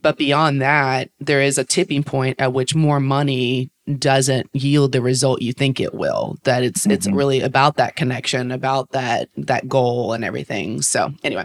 [0.00, 5.02] but beyond that there is a tipping point at which more money doesn't yield the
[5.02, 6.92] result you think it will that it's mm-hmm.
[6.92, 11.44] it's really about that connection about that that goal and everything so anyway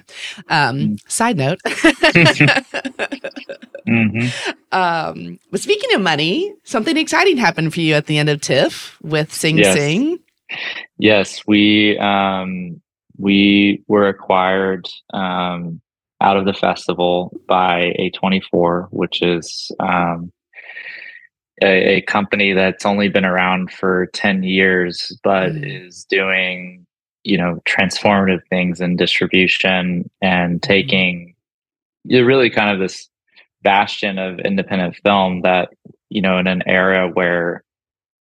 [0.50, 0.96] um mm-hmm.
[1.08, 1.58] side note
[3.88, 4.52] mm-hmm.
[4.72, 9.00] um but speaking of money something exciting happened for you at the end of TIFF
[9.02, 9.74] with sing yes.
[9.74, 10.20] sing
[11.00, 12.80] yes we um
[13.18, 15.82] we were acquired um
[16.22, 20.32] out of the festival by A24 which is um
[21.62, 25.88] a, a, company that's only been around for 10 years but mm.
[25.88, 26.86] is doing
[27.24, 30.68] you know transformative things in distribution and mm-hmm.
[30.68, 31.36] taking
[32.10, 32.26] mm.
[32.26, 33.10] really kind of this
[33.64, 35.70] bastion of independent film that
[36.10, 37.64] you know in an era where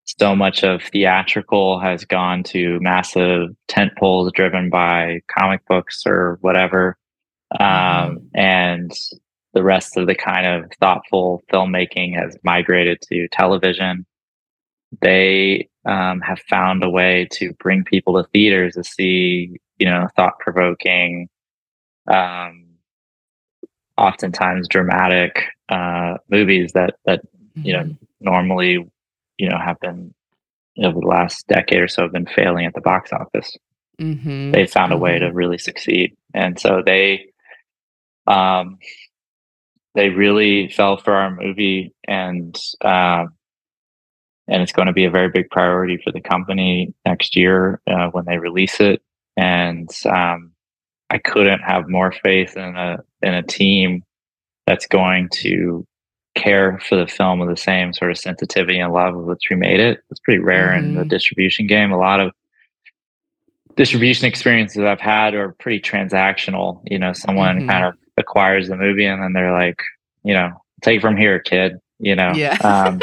[0.06, 6.38] so much of theatrical has gone to massive tent poles driven by comic books or
[6.42, 6.98] whatever
[7.60, 8.22] um, mm.
[8.34, 8.92] and
[9.56, 14.06] the rest of the kind of thoughtful filmmaking has migrated to television.
[15.02, 20.08] They um, have found a way to bring people to theaters to see, you know,
[20.16, 21.30] thought provoking,
[22.12, 22.66] um,
[23.98, 27.22] oftentimes dramatic uh, movies that that
[27.56, 27.94] you know mm-hmm.
[28.20, 28.86] normally
[29.38, 30.14] you know have been
[30.84, 33.56] over the last decade or so have been failing at the box office.
[34.02, 34.52] Mm-hmm.
[34.52, 35.36] They found a way to mm-hmm.
[35.36, 37.28] really succeed, and so they
[38.28, 38.78] um,
[39.96, 43.26] they really fell for our movie and uh,
[44.48, 48.10] and it's going to be a very big priority for the company next year uh,
[48.10, 49.02] when they release it
[49.38, 50.52] and um,
[51.10, 54.04] i couldn't have more faith in a in a team
[54.68, 55.86] that's going to
[56.36, 59.56] care for the film with the same sort of sensitivity and love with which we
[59.56, 60.86] made it it's pretty rare mm-hmm.
[60.86, 61.10] in the mm-hmm.
[61.10, 62.32] distribution game a lot of
[63.78, 67.70] distribution experiences i've had are pretty transactional you know someone mm-hmm.
[67.70, 69.82] kind of acquires the movie and then they're like,
[70.24, 70.52] you know,
[70.82, 71.80] take from here, kid.
[72.00, 72.58] You know, yeah.
[72.62, 73.02] Um,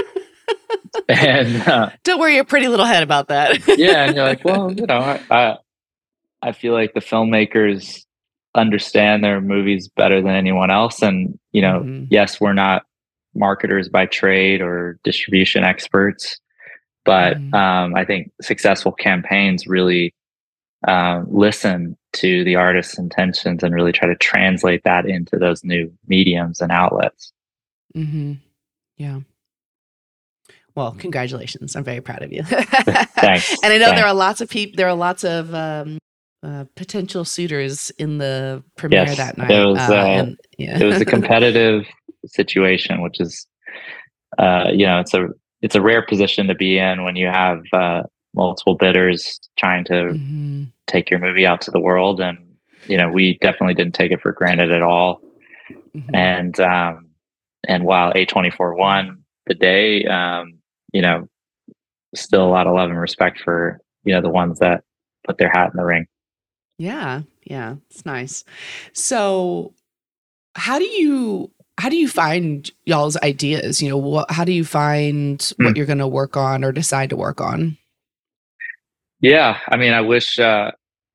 [1.09, 3.67] and uh, don't worry your pretty little head about that.
[3.79, 5.57] yeah, and you're like, well, you know, I, I,
[6.43, 8.05] I feel like the filmmakers
[8.55, 11.01] understand their movies better than anyone else.
[11.01, 12.05] And, you know, mm-hmm.
[12.11, 12.83] yes, we're not
[13.35, 16.39] marketers by trade or distribution experts,
[17.05, 17.55] but mm-hmm.
[17.55, 20.15] um, I think successful campaigns really
[20.87, 25.93] uh, listen to the artist's intentions and really try to translate that into those new
[26.07, 27.33] mediums and outlets.
[27.97, 28.35] Mm-hmm.
[28.97, 29.21] Yeah.
[30.75, 31.77] Well, congratulations!
[31.77, 32.43] I'm very proud of you.
[32.45, 33.57] Thanks.
[33.63, 34.01] And I know Thanks.
[34.01, 34.77] there are lots of people.
[34.77, 35.99] There are lots of um,
[36.43, 39.51] uh, potential suitors in the premiere yes, that night.
[39.51, 40.79] It was, uh, and, yeah.
[40.79, 41.85] it was a competitive
[42.25, 43.47] situation, which is,
[44.39, 45.29] uh, you know, it's a
[45.61, 48.03] it's a rare position to be in when you have uh,
[48.35, 50.65] multiple bidders trying to mm-hmm.
[50.93, 52.39] Take your movie out to the world, and
[52.87, 55.21] you know, we definitely didn't take it for granted at all.
[55.95, 56.15] Mm-hmm.
[56.15, 57.11] And um,
[57.67, 60.59] and while A24 won the day, um,
[60.93, 61.29] you know,
[62.15, 64.85] still a lot of love and respect for, you know, the ones that
[65.27, 66.07] put their hat in the ring.
[66.79, 67.23] Yeah.
[67.45, 67.77] Yeah.
[67.91, 68.45] It's nice.
[68.93, 69.75] So
[70.55, 73.81] how do you how do you find y'all's ideas?
[73.81, 75.65] You know, what how do you find mm.
[75.65, 77.79] what you're gonna work on or decide to work on?
[79.21, 79.59] Yeah.
[79.69, 80.73] I mean, I wish uh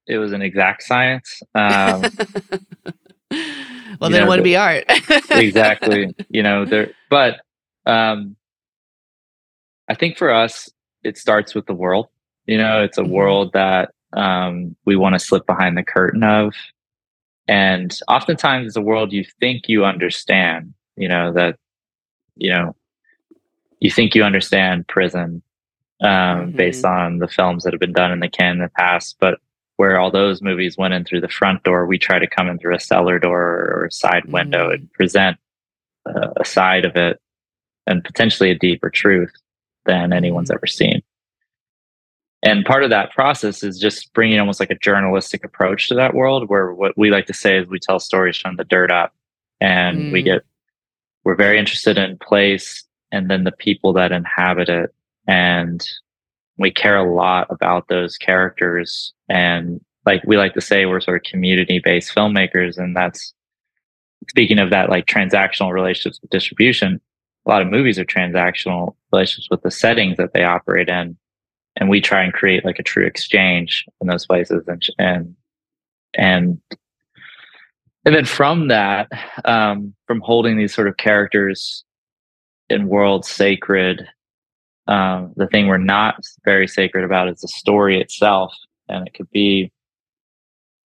[0.07, 1.41] it was an exact science.
[1.55, 2.01] Um
[3.99, 4.85] well then it wouldn't be art.
[5.29, 6.15] exactly.
[6.29, 7.41] You know, there but
[7.85, 8.35] um
[9.87, 10.69] I think for us,
[11.03, 12.07] it starts with the world.
[12.45, 13.11] You know, it's a mm-hmm.
[13.11, 16.53] world that um, we want to slip behind the curtain of.
[17.47, 21.57] And oftentimes, it's a world you think you understand, you know, that,
[22.35, 22.75] you know,
[23.79, 25.41] you think you understand prison
[26.01, 26.57] um, mm-hmm.
[26.57, 29.15] based on the films that have been done in the can in the past.
[29.19, 29.39] But
[29.77, 32.59] where all those movies went in through the front door, we try to come in
[32.59, 34.33] through a cellar door or a side mm-hmm.
[34.33, 35.37] window and present
[36.05, 37.19] uh, a side of it
[37.85, 39.31] and potentially a deeper truth
[39.85, 41.01] than anyone's ever seen.
[42.43, 46.13] And part of that process is just bringing almost like a journalistic approach to that
[46.13, 49.13] world, where what we like to say is we tell stories from the dirt up,
[49.59, 50.11] and mm.
[50.11, 50.43] we get
[51.23, 54.93] we're very interested in place and then the people that inhabit it,
[55.27, 55.87] and
[56.57, 59.13] we care a lot about those characters.
[59.29, 63.33] And like we like to say, we're sort of community based filmmakers, and that's
[64.29, 66.99] speaking of that like transactional relationships with distribution
[67.47, 71.17] a lot of movies are transactional relationships with the settings that they operate in
[71.77, 75.35] and we try and create like a true exchange in those places and and
[76.15, 76.61] and
[78.05, 79.09] and then from that
[79.45, 81.83] um, from holding these sort of characters
[82.69, 84.07] in worlds sacred
[84.87, 88.53] um, the thing we're not very sacred about is the story itself
[88.87, 89.71] and it could be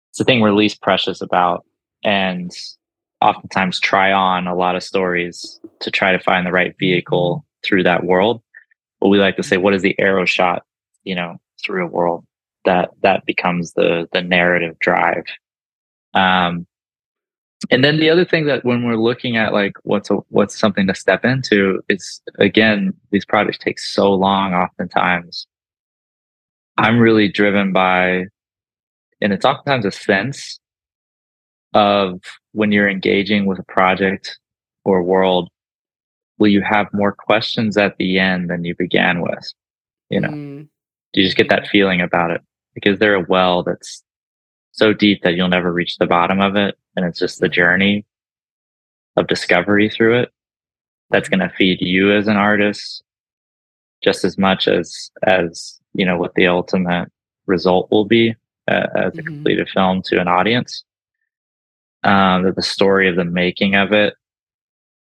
[0.09, 1.65] it's the thing we're least precious about
[2.03, 2.51] and
[3.21, 7.83] oftentimes try on a lot of stories to try to find the right vehicle through
[7.83, 8.41] that world.
[8.99, 10.63] But we like to say, what is the arrow shot,
[11.03, 12.25] you know, through a world
[12.65, 15.23] that that becomes the the narrative drive.
[16.13, 16.67] Um,
[17.69, 20.87] and then the other thing that when we're looking at like what's a, what's something
[20.87, 25.45] to step into is again these projects take so long oftentimes
[26.77, 28.25] i'm really driven by
[29.21, 30.59] and it's oftentimes a sense
[31.73, 32.19] of
[32.51, 34.39] when you're engaging with a project
[34.83, 35.49] or world,
[36.37, 39.53] will you have more questions at the end than you began with?
[40.09, 40.67] You know, mm.
[41.13, 42.41] do you just get that feeling about it?
[42.73, 44.03] Because they're a well that's
[44.71, 46.77] so deep that you'll never reach the bottom of it.
[46.95, 48.05] And it's just the journey
[49.15, 50.29] of discovery through it
[51.09, 53.03] that's going to feed you as an artist
[54.03, 57.11] just as much as, as, you know, what the ultimate
[57.45, 58.35] result will be
[58.69, 59.27] uh, as a mm-hmm.
[59.27, 60.83] completed film to an audience
[62.03, 64.15] um, that the story of the making of it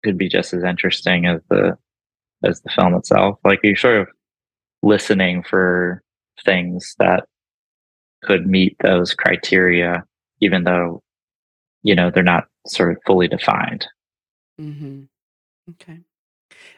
[0.04, 1.78] could be just as interesting as the
[2.44, 3.40] as the film itself.
[3.44, 4.08] Like you're sort of
[4.84, 6.04] listening for
[6.46, 7.26] things that
[8.24, 10.04] could meet those criteria,
[10.40, 11.02] even though
[11.88, 13.88] you know they're not sort of fully defined.
[14.60, 15.04] Mm-hmm.
[15.72, 16.00] Okay.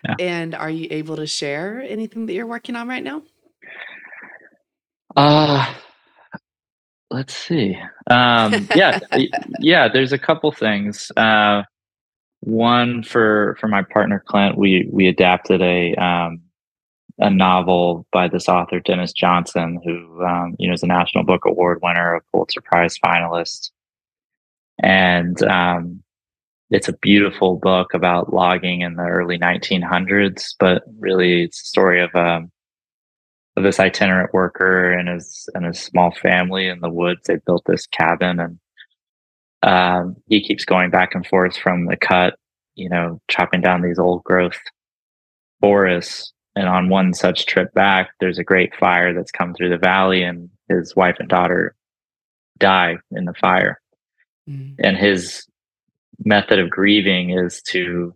[0.05, 0.15] Yeah.
[0.19, 3.23] And are you able to share anything that you're working on right now?
[5.15, 5.73] Uh
[7.11, 7.77] let's see.
[8.09, 8.99] Um, yeah,
[9.59, 9.87] yeah.
[9.87, 11.11] There's a couple things.
[11.17, 11.63] Uh,
[12.41, 16.41] one for for my partner Clint, we we adapted a um,
[17.17, 21.45] a novel by this author Denis Johnson, who um, you know is a National Book
[21.45, 23.71] Award winner, a Pulitzer Prize finalist,
[24.79, 26.03] and um,
[26.69, 30.55] it's a beautiful book about logging in the early 1900s.
[30.59, 32.51] But really, it's a story of um,
[33.57, 37.21] of this itinerant worker and his and his small family in the woods.
[37.25, 38.59] They built this cabin, and
[39.63, 42.35] um, he keeps going back and forth from the cut,
[42.75, 44.59] you know, chopping down these old growth
[45.61, 46.33] forests.
[46.55, 50.23] And on one such trip back, there's a great fire that's come through the valley,
[50.23, 51.75] and his wife and daughter
[52.59, 53.79] die in the fire.
[54.49, 54.75] Mm.
[54.79, 55.45] and his
[56.25, 58.13] method of grieving is to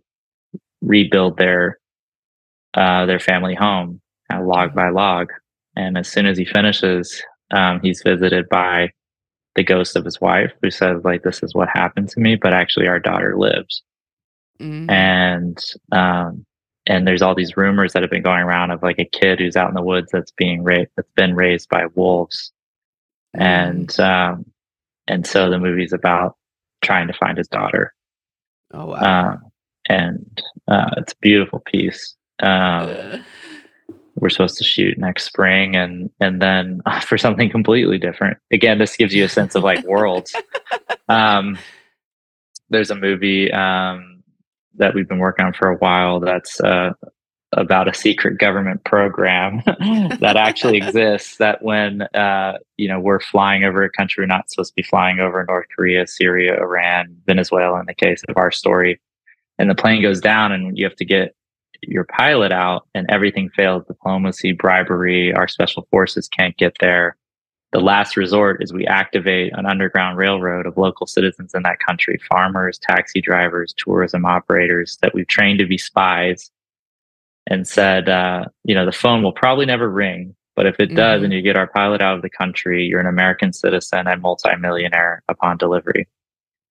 [0.82, 1.78] rebuild their
[2.74, 4.00] uh, their family home
[4.32, 5.30] uh, log by log.
[5.76, 7.22] And as soon as he finishes,
[7.52, 8.90] um, he's visited by
[9.54, 12.54] the ghost of his wife, who says, "Like this is what happened to me, but
[12.54, 13.82] actually our daughter lives."
[14.60, 14.90] Mm-hmm.
[14.90, 15.58] And
[15.92, 16.44] um,
[16.86, 19.56] and there's all these rumors that have been going around of like a kid who's
[19.56, 22.52] out in the woods that's being raised that's been raised by wolves
[23.36, 23.42] mm.
[23.42, 24.44] and um
[25.08, 26.36] and so the movie's about
[26.82, 27.94] trying to find his daughter.
[28.72, 29.32] Oh wow.
[29.32, 29.40] Um,
[29.88, 32.16] and uh, it's a beautiful piece.
[32.42, 33.24] Um,
[34.16, 38.38] we're supposed to shoot next spring and and then uh, for something completely different.
[38.52, 40.34] Again this gives you a sense of like worlds.
[41.06, 41.58] Um
[42.70, 44.14] there's a movie um
[44.76, 46.90] that we've been working on for a while that's uh,
[47.56, 49.62] about a secret government program
[50.20, 54.50] that actually exists that when uh, you know we're flying over a country we're not
[54.50, 58.50] supposed to be flying over north korea syria iran venezuela in the case of our
[58.50, 59.00] story
[59.58, 61.34] and the plane goes down and you have to get
[61.88, 67.16] your pilot out and everything fails diplomacy bribery our special forces can't get there.
[67.72, 72.20] The last resort is we activate an underground railroad of local citizens in that country
[72.30, 76.50] farmers taxi drivers tourism operators that we've trained to be spies
[77.46, 80.96] and said uh, you know the phone will probably never ring but if it mm-hmm.
[80.96, 84.22] does and you get our pilot out of the country you're an american citizen and
[84.22, 86.06] multimillionaire upon delivery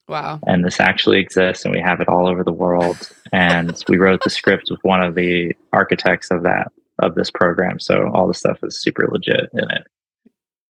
[0.08, 3.98] wow and this actually exists and we have it all over the world and we
[3.98, 8.28] wrote the script with one of the architects of that of this program so all
[8.28, 9.88] the stuff is super legit in it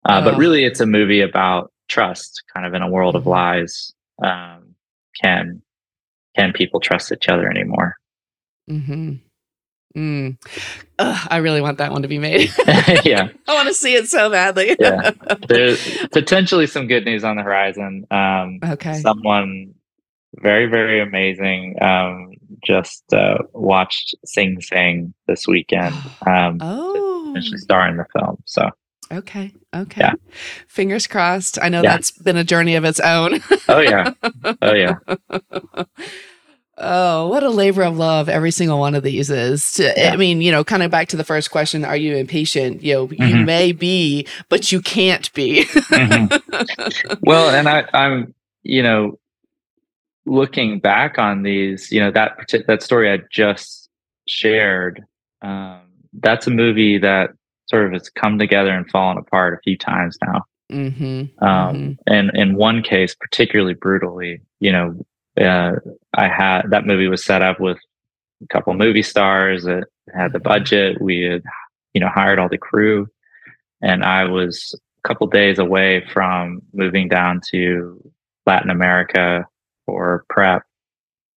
[0.05, 3.31] uh, But really, it's a movie about trust, kind of in a world of mm-hmm.
[3.31, 3.93] lies.
[4.23, 4.75] Um,
[5.23, 5.63] can
[6.37, 7.97] can people trust each other anymore?
[8.69, 9.15] Hmm.
[9.97, 10.37] Mm.
[10.99, 12.53] Ugh, I really want that one to be made.
[13.05, 14.77] yeah, I want to see it so badly.
[14.79, 15.11] yeah,
[15.49, 18.07] there's potentially some good news on the horizon.
[18.11, 19.75] Um, okay, someone
[20.35, 22.31] very very amazing um,
[22.65, 25.95] just uh, watched Sing Sing this weekend.
[26.27, 28.37] Um, oh, actually star in the film.
[28.47, 28.71] So
[29.13, 29.53] Okay.
[29.75, 30.01] Okay.
[30.01, 30.15] Yeah.
[30.69, 31.59] Fingers crossed.
[31.61, 31.91] I know yeah.
[31.91, 33.41] that's been a journey of its own.
[33.69, 34.13] oh yeah.
[34.63, 34.95] Oh yeah.
[36.83, 39.75] Oh, what a labor of love every single one of these is.
[39.75, 40.13] To, yeah.
[40.13, 42.83] I mean, you know, kind of back to the first question, are you impatient?
[42.83, 43.23] You know, mm-hmm.
[43.23, 45.65] you may be, but you can't be.
[45.65, 47.15] mm-hmm.
[47.23, 49.19] Well, and I, I'm, you know,
[50.27, 53.89] looking back on these, you know, that that story I just
[54.27, 55.05] shared,
[55.43, 55.81] um,
[56.15, 57.31] that's a movie that
[57.69, 60.45] sort of has come together and fallen apart a few times now.
[60.73, 61.93] Mm-hmm, um, mm-hmm.
[62.07, 65.05] And in one case, particularly brutally, you know,
[65.39, 65.73] uh,
[66.15, 67.79] I had that movie was set up with
[68.43, 69.67] a couple movie stars.
[69.67, 71.01] It had the budget.
[71.01, 71.43] We had,
[71.95, 73.07] you know, hired all the crew,
[73.83, 78.13] and I was a couple days away from moving down to
[78.47, 79.47] Latin America
[79.87, 80.63] for prep,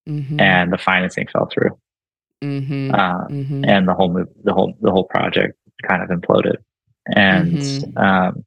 [0.07, 0.39] mm-hmm.
[0.39, 1.77] and the financing fell through.
[2.43, 2.93] Mm-hmm.
[2.93, 3.65] Uh, mm-hmm.
[3.65, 6.57] and the whole move, the whole the whole project kind of imploded.
[7.15, 7.97] And mm-hmm.
[7.97, 8.45] um,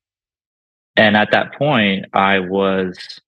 [0.97, 3.21] and at that point, I was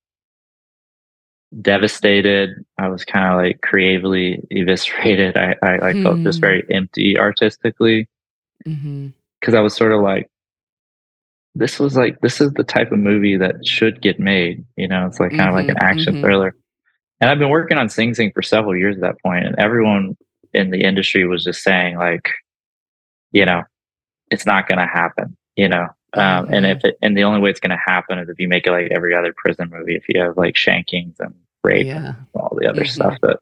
[1.62, 2.64] devastated.
[2.78, 5.36] I was kind of like creatively eviscerated.
[5.36, 6.02] I I, I mm-hmm.
[6.02, 8.08] felt just very empty artistically
[8.58, 9.56] because mm-hmm.
[9.56, 10.30] I was sort of like,
[11.54, 14.64] this was like this is the type of movie that should get made.
[14.76, 15.86] You know, it's like kind of like an mm-hmm.
[15.86, 16.24] action mm-hmm.
[16.24, 16.54] thriller.
[17.20, 20.16] And I've been working on Sing Sing for several years at that point, and everyone
[20.54, 22.30] in the industry was just saying like,
[23.32, 23.62] you know,
[24.30, 25.88] it's not going to happen, you know.
[26.14, 28.48] Um, and if it, and the only way it's going to happen is if you
[28.48, 29.94] make it like every other prison movie.
[29.94, 31.34] If you have like shankings and
[31.64, 31.96] rape yeah.
[31.96, 32.90] and all the other mm-hmm.
[32.90, 33.38] stuff that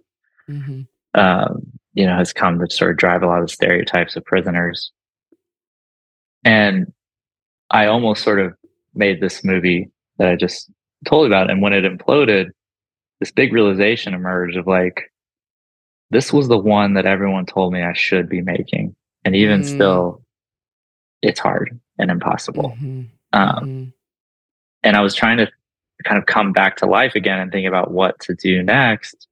[0.49, 0.83] mm-hmm.
[1.14, 1.62] um,
[1.95, 4.91] you know has come to sort of drive a lot of stereotypes of prisoners.
[6.45, 6.93] And
[7.71, 8.55] I almost sort of
[8.95, 10.71] made this movie that I just
[11.05, 12.51] told about, and when it imploded,
[13.21, 15.12] this big realization emerged of like,
[16.11, 19.64] this was the one that everyone told me I should be making, and even mm.
[19.64, 20.23] still,
[21.23, 22.70] it's hard and impossible.
[22.70, 23.03] Mm-hmm.
[23.32, 23.84] Um, mm-hmm.
[24.82, 25.51] And I was trying to
[26.05, 29.26] kind of come back to life again and think about what to do next.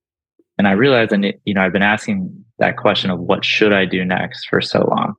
[0.59, 3.85] And I realized, and you know, I've been asking that question of what should I
[3.85, 5.15] do next for so long,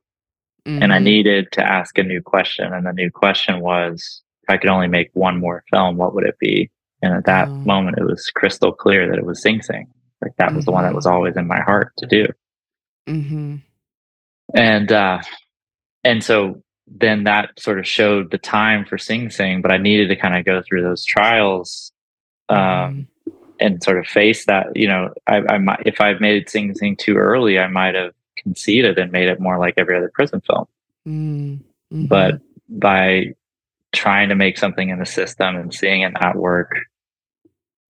[0.66, 0.82] mm-hmm.
[0.82, 1.04] and I mm-hmm.
[1.04, 2.72] needed to ask a new question.
[2.72, 6.24] And the new question was, if I could only make one more film, what would
[6.24, 6.70] it be?
[7.02, 7.54] And at that oh.
[7.54, 9.86] moment, it was crystal clear that it was Sing Sing.
[10.22, 10.96] Like that was the one that mm-hmm.
[10.96, 12.26] was always in my heart to do.
[13.06, 13.56] Mm-hmm.
[14.54, 15.20] And uh,
[16.04, 20.08] and so then that sort of showed the time for Sing Sing, but I needed
[20.08, 21.92] to kind of go through those trials
[22.48, 23.30] um, mm-hmm.
[23.60, 24.74] and sort of face that.
[24.76, 28.12] You know, I, I might if I made Sing Sing too early, I might have
[28.36, 30.66] conceded and made it more like every other prison film.
[31.06, 32.06] Mm-hmm.
[32.06, 33.34] But by
[33.92, 36.72] trying to make something in the system and seeing it not work,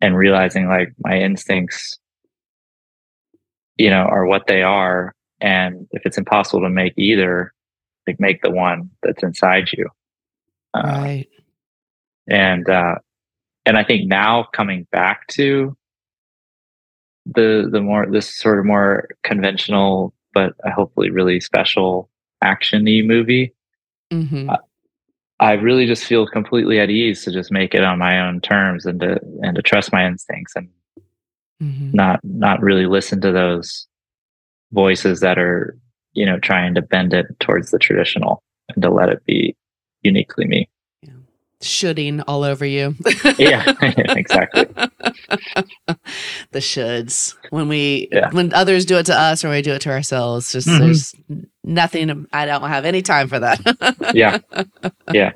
[0.01, 1.99] and realizing like my instincts
[3.77, 7.53] you know are what they are and if it's impossible to make either
[8.07, 9.87] like make the one that's inside you
[10.75, 11.29] uh, right
[12.29, 12.97] and uh
[13.65, 15.77] and i think now coming back to
[17.27, 22.09] the the more this sort of more conventional but hopefully really special
[22.45, 23.53] actiony movie
[24.13, 24.51] mm-hmm.
[24.51, 24.59] I,
[25.39, 28.87] I really just feel completely at ease to just make it on my own terms
[28.87, 30.69] and to and to trust my instincts and
[31.63, 31.91] mm-hmm.
[31.93, 33.87] not not really listen to those
[34.73, 35.79] voices that are
[36.17, 38.43] you know trying to bend it towards the traditional
[38.75, 39.55] and to let it be
[40.03, 40.69] uniquely me
[41.63, 42.95] shoulding all over you.
[43.39, 44.65] yeah, exactly.
[46.53, 48.31] the shoulds when we yeah.
[48.31, 50.53] when others do it to us or we do it to ourselves.
[50.53, 50.85] Just mm-hmm.
[50.85, 51.15] there's
[51.65, 52.27] nothing.
[52.33, 54.13] I don't have any time for that.
[54.15, 54.39] yeah,
[55.13, 55.33] yeah.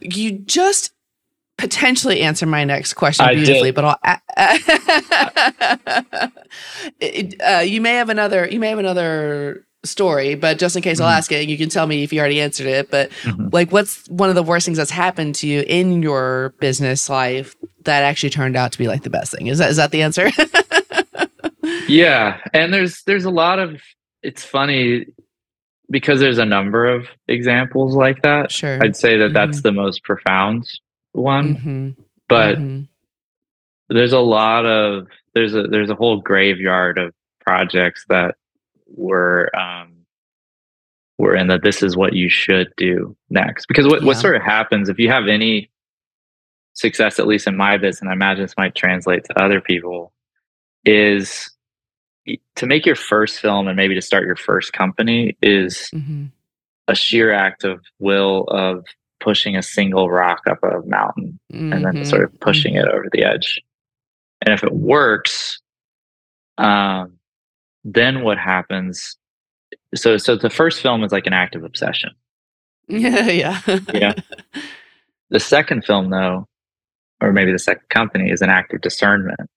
[0.00, 0.92] You just
[1.56, 3.98] potentially answer my next question beautifully, but I'll.
[7.00, 8.48] it, uh, you may have another.
[8.48, 11.04] You may have another story, but just in case mm-hmm.
[11.04, 12.90] I'll ask it, you can tell me if you already answered it.
[12.90, 13.48] But mm-hmm.
[13.52, 17.54] like, what's one of the worst things that's happened to you in your business life
[17.84, 19.46] that actually turned out to be like the best thing?
[19.46, 20.30] Is that is that the answer?
[21.88, 23.80] yeah, and there's there's a lot of.
[24.22, 25.06] It's funny
[25.90, 28.50] because there's a number of examples like that.
[28.50, 29.34] Sure, I'd say that mm-hmm.
[29.34, 30.68] that's the most profound
[31.12, 31.90] one, mm-hmm.
[32.28, 32.84] but mm-hmm.
[33.94, 38.36] there's a lot of there's a there's a whole graveyard of projects that
[38.86, 39.92] were um,
[41.18, 43.66] were in that this is what you should do next.
[43.66, 44.06] Because what, yeah.
[44.06, 45.70] what sort of happens if you have any
[46.74, 50.12] success, at least in my business, and I imagine this might translate to other people,
[50.84, 51.50] is
[52.56, 56.26] to make your first film and maybe to start your first company is mm-hmm.
[56.88, 58.84] a sheer act of will of
[59.20, 61.72] pushing a single rock up a mountain mm-hmm.
[61.72, 62.38] and then sort of mm-hmm.
[62.38, 62.88] pushing mm-hmm.
[62.88, 63.60] it over the edge.
[64.44, 65.60] And if it works,
[66.58, 67.18] um,
[67.84, 69.16] then what happens
[69.94, 72.10] so so the first film is like an act of obsession
[72.88, 73.28] yeah
[73.66, 74.14] yeah yeah
[75.30, 76.48] the second film though
[77.20, 79.50] or maybe the second company is an act of discernment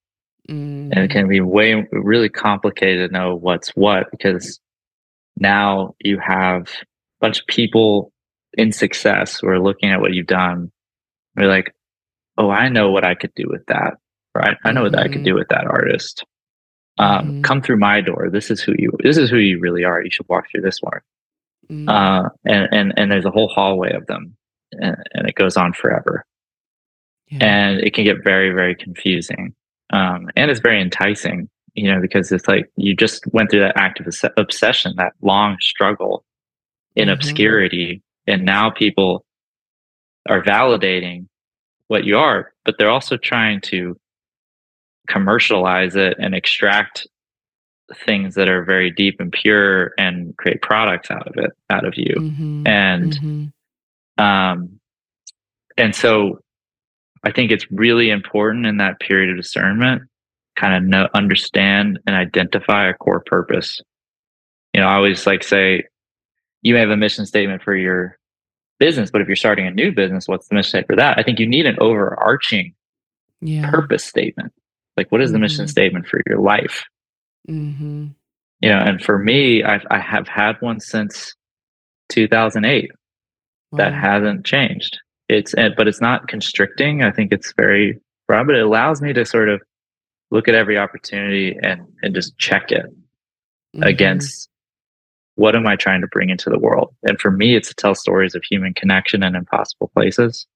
[0.50, 0.92] mm.
[0.92, 4.60] and it can be way really complicated to know what's what because
[5.40, 6.86] now you have a
[7.22, 8.12] bunch of people
[8.58, 10.72] in success who are looking at what you've done
[11.36, 11.74] they're like
[12.38, 13.96] oh i know what i could do with that
[14.36, 15.02] right i know what mm-hmm.
[15.02, 15.40] i could do mm-hmm.
[15.40, 16.24] with that artist
[16.98, 17.42] um, mm-hmm.
[17.42, 20.10] come through my door this is who you this is who you really are you
[20.12, 21.00] should walk through this one
[21.70, 21.90] mm-hmm.
[21.90, 24.36] uh, and and and there's a whole hallway of them
[24.74, 26.26] and, and it goes on forever
[27.30, 27.46] yeah.
[27.46, 29.54] and it can get very very confusing
[29.92, 33.78] um, and it's very enticing you know because it's like you just went through that
[33.78, 36.24] active obsession that long struggle
[36.96, 37.14] in mm-hmm.
[37.14, 39.26] obscurity and now people
[40.28, 41.28] are validating
[41.88, 43.96] what you are but they're also trying to
[45.08, 47.08] commercialize it and extract
[48.06, 51.94] things that are very deep and pure and create products out of it out of
[51.98, 52.68] you mm-hmm.
[52.68, 54.24] and mm-hmm.
[54.24, 54.80] um
[55.78, 56.40] and so
[57.24, 60.02] i think it's really important in that period of discernment
[60.58, 63.80] kind of know understand and identify a core purpose
[64.74, 65.84] you know i always like say
[66.64, 68.18] you may have a mission statement for your
[68.80, 71.24] business but if you're starting a new business what's the mission statement for that i
[71.24, 72.74] think you need an overarching
[73.40, 73.70] yeah.
[73.70, 74.52] purpose statement
[74.98, 75.72] like, what is the mission mm-hmm.
[75.72, 76.84] statement for your life?
[77.50, 78.08] Mm-hmm.
[78.62, 81.36] You know, and for me, I've, I have had one since
[82.10, 82.92] 2008
[83.72, 83.78] wow.
[83.78, 84.98] that hasn't changed.
[85.30, 87.04] It's, but it's not constricting.
[87.04, 89.62] I think it's very broad, but it allows me to sort of
[90.32, 93.84] look at every opportunity and, and just check it mm-hmm.
[93.84, 94.50] against
[95.36, 96.96] what am I trying to bring into the world?
[97.04, 100.48] And for me, it's to tell stories of human connection in impossible places.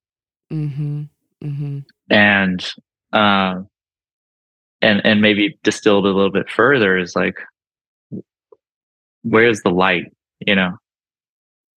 [0.52, 1.04] Mm-hmm.
[1.44, 1.80] Mm-hmm.
[2.10, 2.74] And
[3.14, 3.68] um,
[4.82, 7.36] and and maybe distilled a little bit further is like
[9.24, 10.78] where's the light you know?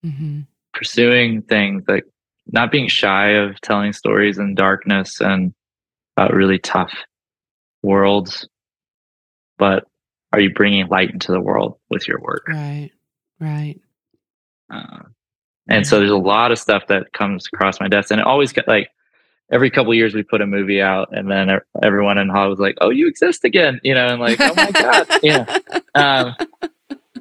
[0.04, 0.40] Mm-hmm.
[0.74, 2.04] pursuing things like
[2.48, 5.54] not being shy of telling stories in darkness and
[6.14, 6.92] about really tough
[7.82, 8.46] worlds
[9.56, 9.86] but
[10.30, 12.46] are you bringing light into the world with your work?
[12.48, 12.90] Right
[13.40, 13.80] right.
[14.70, 15.00] Uh,
[15.68, 18.52] and so there's a lot of stuff that comes across my desk and it always
[18.52, 18.90] get like
[19.50, 21.48] every couple years we put a movie out and then
[21.82, 24.70] everyone in Hollywood was like, oh, you exist again, you know, and like, oh my
[24.70, 25.58] God, yeah.
[25.94, 26.34] Um,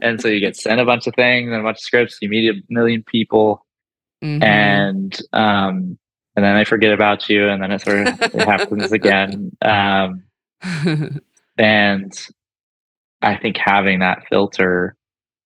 [0.01, 2.29] and so you get sent a bunch of things and a bunch of scripts, you
[2.29, 3.65] meet a million people
[4.23, 4.41] mm-hmm.
[4.43, 5.97] and, um,
[6.35, 9.51] and then they forget about you and then it sort of it happens again.
[9.61, 10.23] Um,
[11.57, 12.13] and
[13.21, 14.95] I think having that filter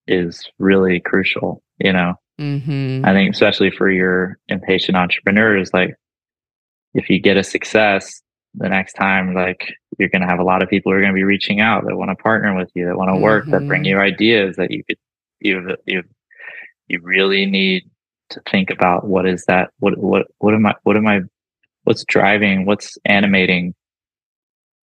[0.08, 3.04] is really crucial, you know, mm-hmm.
[3.04, 5.96] I think especially for your impatient entrepreneurs, like,
[6.98, 8.22] if you get a success,
[8.58, 11.14] the next time like you're going to have a lot of people who are going
[11.14, 13.24] to be reaching out that want to partner with you that want to mm-hmm.
[13.24, 13.92] work that bring mm-hmm.
[13.92, 14.98] you ideas that you could
[15.40, 16.04] you you
[16.88, 17.84] you really need
[18.30, 21.22] to think about what is that what what what am i what am i
[21.84, 23.74] what's driving what's animating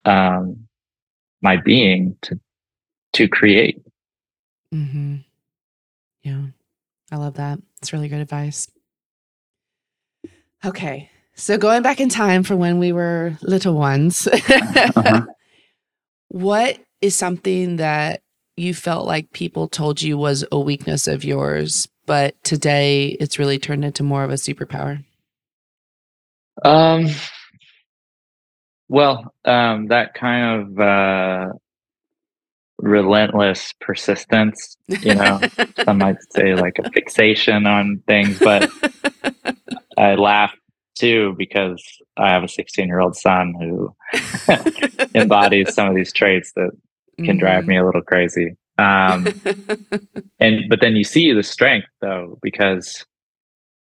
[0.05, 0.69] um
[1.41, 2.39] my being to
[3.13, 3.83] to create
[4.73, 5.17] mm-hmm.
[6.23, 6.45] yeah
[7.11, 8.71] i love that it's really good advice
[10.65, 11.11] okay
[11.43, 15.27] so going back in time for when we were little ones, uh-huh.
[16.29, 18.23] what is something that
[18.57, 23.59] you felt like people told you was a weakness of yours, but today it's really
[23.59, 25.05] turned into more of a superpower?
[26.65, 27.09] Um,
[28.89, 31.53] well, um, that kind of uh,
[32.79, 35.41] relentless persistence, you know,
[35.85, 38.71] some might say like a fixation on things, but
[39.99, 40.55] I laugh
[40.95, 41.83] too because
[42.17, 43.95] I have a 16 year old son who
[45.15, 46.71] embodies some of these traits that
[47.19, 47.39] can mm-hmm.
[47.39, 48.57] drive me a little crazy.
[48.79, 49.27] Um,
[50.41, 53.05] and but then you see the strength though because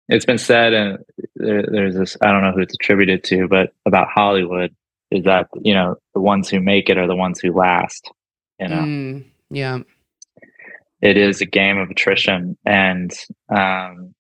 [0.09, 0.99] it's been said and
[1.37, 4.75] there, there's this I don't know who it's attributed to, but about Hollywood
[5.11, 8.11] is that you know the ones who make it are the ones who last.
[8.59, 9.81] You know, mm, yeah.
[11.01, 13.13] It is a game of attrition, and
[13.49, 14.15] um,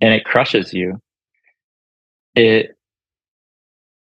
[0.00, 1.00] and it crushes you
[2.34, 2.76] it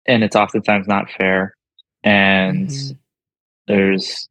[0.06, 1.54] and it's oftentimes not fair
[2.02, 2.96] and mm-hmm.
[3.66, 4.28] there's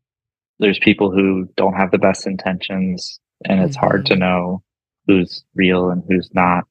[0.59, 3.85] there's people who don't have the best intentions and it's mm-hmm.
[3.85, 4.61] hard to know
[5.07, 6.65] who's real and who's not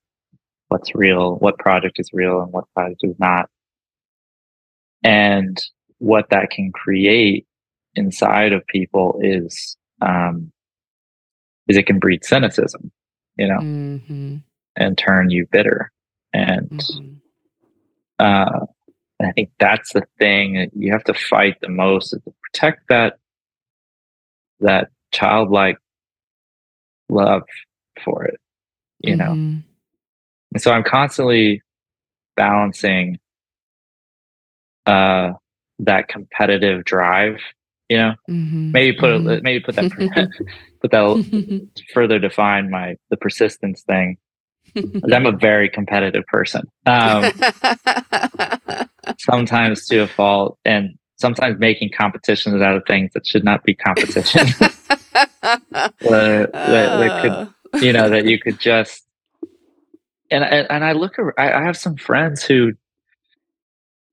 [0.68, 3.48] what's real what project is real and what project is not
[5.02, 5.62] and
[5.98, 7.46] what that can create
[7.94, 10.52] inside of people is um
[11.66, 12.92] is it can breed cynicism
[13.36, 14.36] you know mm-hmm.
[14.76, 15.90] and turn you bitter
[16.38, 17.14] and mm-hmm.
[18.20, 18.66] uh,
[19.20, 22.88] I think that's the thing that you have to fight the most is to protect
[22.88, 23.18] that
[24.60, 25.78] that childlike
[27.08, 27.42] love
[28.04, 28.40] for it,
[29.00, 29.18] you mm-hmm.
[29.18, 29.62] know.
[30.52, 31.62] And so I'm constantly
[32.36, 33.18] balancing
[34.86, 35.32] uh,
[35.80, 37.38] that competitive drive,
[37.88, 38.14] you know.
[38.30, 38.72] Mm-hmm.
[38.72, 39.42] Maybe put mm-hmm.
[39.42, 39.90] maybe put that
[40.80, 44.16] put that further define my the persistence thing
[45.12, 46.62] I'm a very competitive person.
[46.86, 47.32] Um,
[49.18, 53.74] sometimes to a fault, and sometimes making competitions out of things that should not be
[53.74, 54.46] competition.
[54.60, 57.48] that, that, that, could, uh.
[57.80, 59.04] you know, that you could just.
[60.30, 62.72] And and, and I look, I, I have some friends who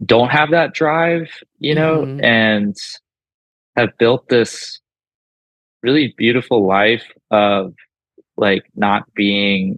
[0.03, 1.29] don't have that drive,
[1.59, 2.23] you know, mm-hmm.
[2.23, 2.75] and
[3.75, 4.79] have built this
[5.83, 7.73] really beautiful life of
[8.37, 9.77] like not being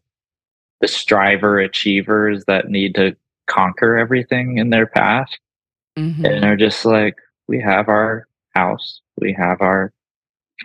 [0.82, 3.16] the striver achievers that need to
[3.48, 5.30] conquer everything in their path
[5.98, 6.26] mm-hmm.
[6.26, 7.16] and are just like
[7.48, 9.92] we have our house we have our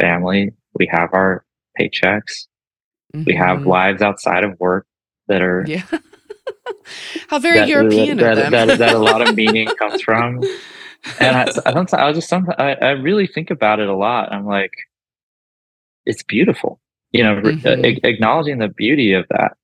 [0.01, 1.45] family we have our
[1.79, 2.47] paychecks
[3.15, 3.25] mm-hmm.
[3.25, 3.69] we have mm-hmm.
[3.69, 4.87] lives outside of work
[5.29, 5.85] that are yeah
[7.29, 10.43] how very that, european that, of that, that, that, a lot of meaning comes from
[11.21, 14.33] and I, I don't i just sometimes I, I really think about it a lot
[14.33, 14.73] i'm like
[16.05, 16.81] it's beautiful
[17.13, 17.85] you know mm-hmm.
[17.85, 19.57] a- acknowledging the beauty of that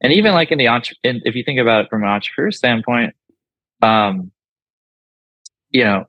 [0.00, 2.50] and even like in the entre- in, if you think about it from an entrepreneur
[2.50, 3.14] standpoint
[3.82, 4.30] um
[5.70, 6.06] you know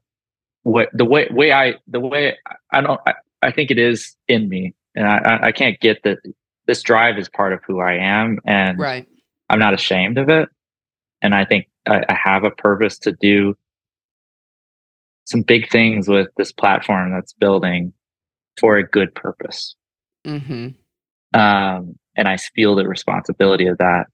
[0.64, 2.38] what the way way i the way
[2.72, 4.74] i don't i, I think it is in me.
[4.96, 6.20] And i i can't get that
[6.68, 9.08] this drive is part of who i am and right.
[9.50, 10.50] I'm not ashamed of it.
[11.22, 13.56] And i think I, I have a purpose to do
[15.26, 17.94] some big things with this platform that's building
[18.60, 19.76] for a good purpose.
[20.26, 20.70] Mm-hmm.
[21.40, 24.08] um and I feel the responsibility of that.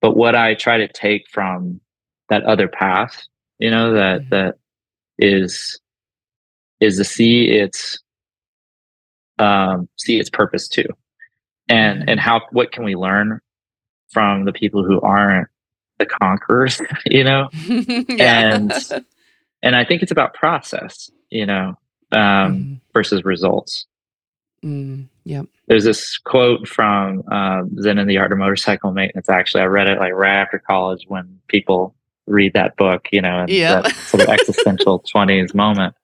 [0.00, 1.80] But what I try to take from
[2.28, 3.22] that other path,
[3.58, 4.30] you know, that mm-hmm.
[4.30, 4.54] that
[5.18, 5.80] is
[6.80, 7.98] is to see its
[9.38, 10.88] um, see its purpose too,
[11.68, 12.10] and mm-hmm.
[12.10, 13.40] and how what can we learn
[14.10, 15.48] from the people who aren't
[15.98, 17.48] the conquerors, you know,
[18.18, 18.72] and
[19.62, 21.78] and I think it's about process, you know,
[22.10, 22.74] um, mm-hmm.
[22.92, 23.86] versus results.
[24.64, 25.46] Mm, yep.
[25.66, 29.28] There's this quote from uh, Zen and the Art of Motorcycle Maintenance.
[29.28, 31.94] Actually, I read it like right after college when people
[32.26, 33.80] read that book, you know, and yeah.
[33.80, 35.94] that sort of existential 20s moment.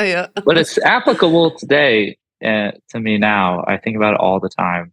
[0.00, 0.28] Yeah.
[0.44, 3.64] But it's applicable today uh, to me now.
[3.66, 4.92] I think about it all the time,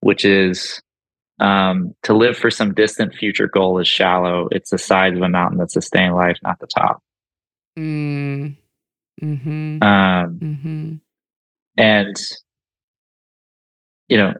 [0.00, 0.82] which is
[1.38, 4.48] um, to live for some distant future goal is shallow.
[4.50, 7.02] It's the sides of a mountain that sustain life, not the top.
[7.78, 8.56] Mm.
[9.22, 9.82] Mm-hmm.
[9.82, 10.94] Um, mm-hmm.
[11.76, 12.16] And
[14.08, 14.34] you know,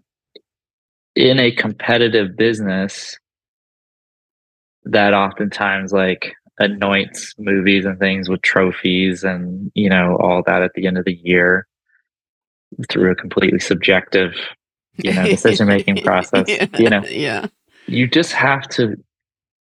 [1.15, 3.19] in a competitive business,
[4.85, 10.73] that oftentimes like anoints movies and things with trophies and you know all that at
[10.75, 11.67] the end of the year
[12.91, 14.35] through a completely subjective
[14.99, 16.67] you know decision making process yeah.
[16.79, 17.47] you know Yeah.
[17.87, 18.97] you just have to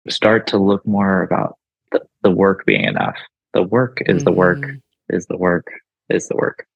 [0.08, 1.56] start to look more about
[1.92, 3.16] the, the work being enough
[3.52, 4.80] the work is the work Mhm.
[5.10, 5.66] is the work
[6.10, 6.66] is the work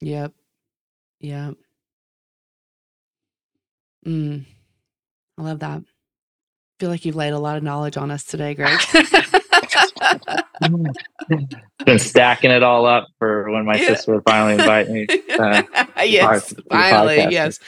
[0.00, 0.32] Yep.
[1.20, 1.54] Yep.
[4.06, 4.44] Mm.
[5.38, 5.82] I love that.
[6.80, 8.78] feel like you've laid a lot of knowledge on us today, Greg.
[11.84, 13.88] been stacking it all up for when my Yeah.
[13.88, 15.06] sister would finally invite me
[15.38, 15.62] uh,
[16.04, 17.30] yes, finally, podcast.
[17.30, 17.58] yes.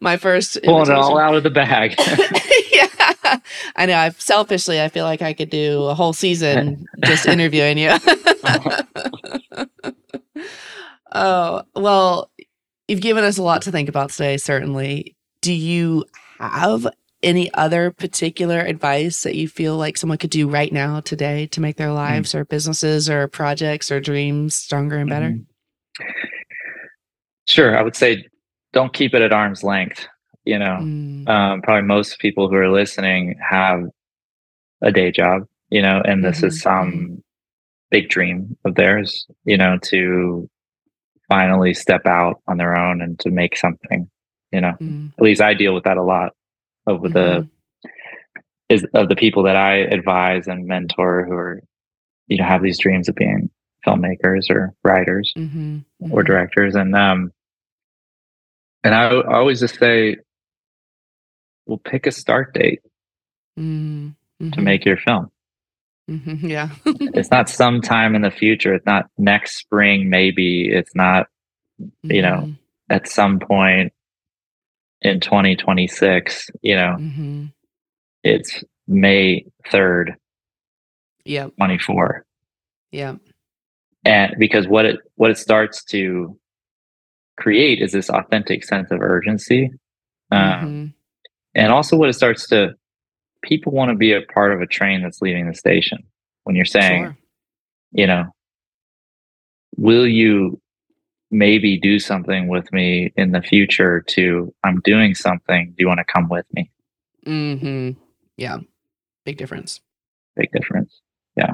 [0.00, 1.94] My first pulling it all out of the bag
[2.72, 3.38] yeah,
[3.76, 3.96] I know.
[3.96, 7.96] I selfishly, I feel like I could do a whole season just interviewing you.
[11.12, 12.30] Oh well,
[12.88, 14.36] you've given us a lot to think about today.
[14.36, 15.16] Certainly.
[15.42, 16.04] Do you
[16.38, 16.86] have
[17.22, 21.60] any other particular advice that you feel like someone could do right now today to
[21.60, 25.30] make their lives or businesses or projects or dreams stronger and better?
[25.30, 25.46] Mhm.
[27.46, 28.24] Sure, I would say
[28.72, 30.06] don't keep it at arm's length.
[30.44, 33.84] You know, Mm, um, probably most people who are listening have
[34.82, 35.46] a day job.
[35.70, 37.22] You know, and this Mhm, is some
[37.90, 39.26] big dream of theirs.
[39.44, 40.48] You know, to
[41.30, 44.10] finally step out on their own and to make something.
[44.52, 46.32] You know, mm, at least I deal with that a lot
[46.86, 47.50] over the mhm,
[48.68, 51.62] is of the people that I advise and mentor who are
[52.26, 53.50] you know have these dreams of being
[53.86, 56.26] filmmakers or writers mhm, or mhm.
[56.26, 56.74] directors.
[56.74, 57.32] And um
[58.84, 60.16] and I, I always just say
[61.66, 62.80] well pick a start date
[63.58, 65.30] Mm, to mhm, make your film
[66.10, 66.68] mhm, yeah.
[67.14, 71.26] it's not sometime in the future it's not next spring maybe it's not
[72.02, 72.58] you know, Mhm,
[72.90, 73.92] at some point
[75.02, 77.52] in 2026 you know mhm.
[78.22, 80.16] it's may 3rd
[81.24, 81.52] Yep.
[81.56, 82.24] 24
[82.92, 83.16] Yep.
[84.04, 86.36] and because what it what it starts to
[87.38, 89.70] create is this authentic sense of urgency
[90.32, 90.94] um, Mhm,
[91.54, 92.74] and also what it starts to
[93.42, 95.98] people want to be a part of a train that's leaving the station
[96.44, 97.16] when you're saying Sure.
[97.92, 98.24] you know
[99.76, 100.60] will you
[101.30, 105.98] maybe do something with me in the future to i'm doing something do you want
[105.98, 106.70] to come with me
[107.26, 107.98] mm-hmm
[108.36, 108.58] Yeah.
[109.24, 109.80] Big difference.
[110.36, 111.00] big difference
[111.36, 111.52] Yeah.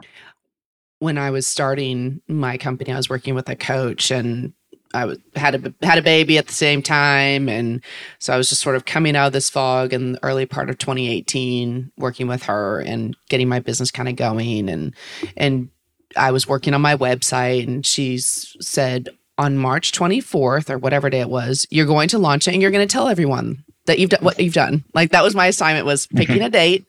[0.98, 4.54] When I was starting my company, I was working with a coach and
[4.96, 7.82] I was, had a had a baby at the same time, and
[8.18, 10.70] so I was just sort of coming out of this fog in the early part
[10.70, 14.94] of 2018, working with her and getting my business kind of going, and
[15.36, 15.68] and
[16.16, 21.20] I was working on my website, and she said on March 24th or whatever day
[21.20, 24.10] it was, you're going to launch it, and you're going to tell everyone that you've
[24.10, 24.84] done what you've done.
[24.94, 26.18] Like that was my assignment was mm-hmm.
[26.18, 26.86] picking a date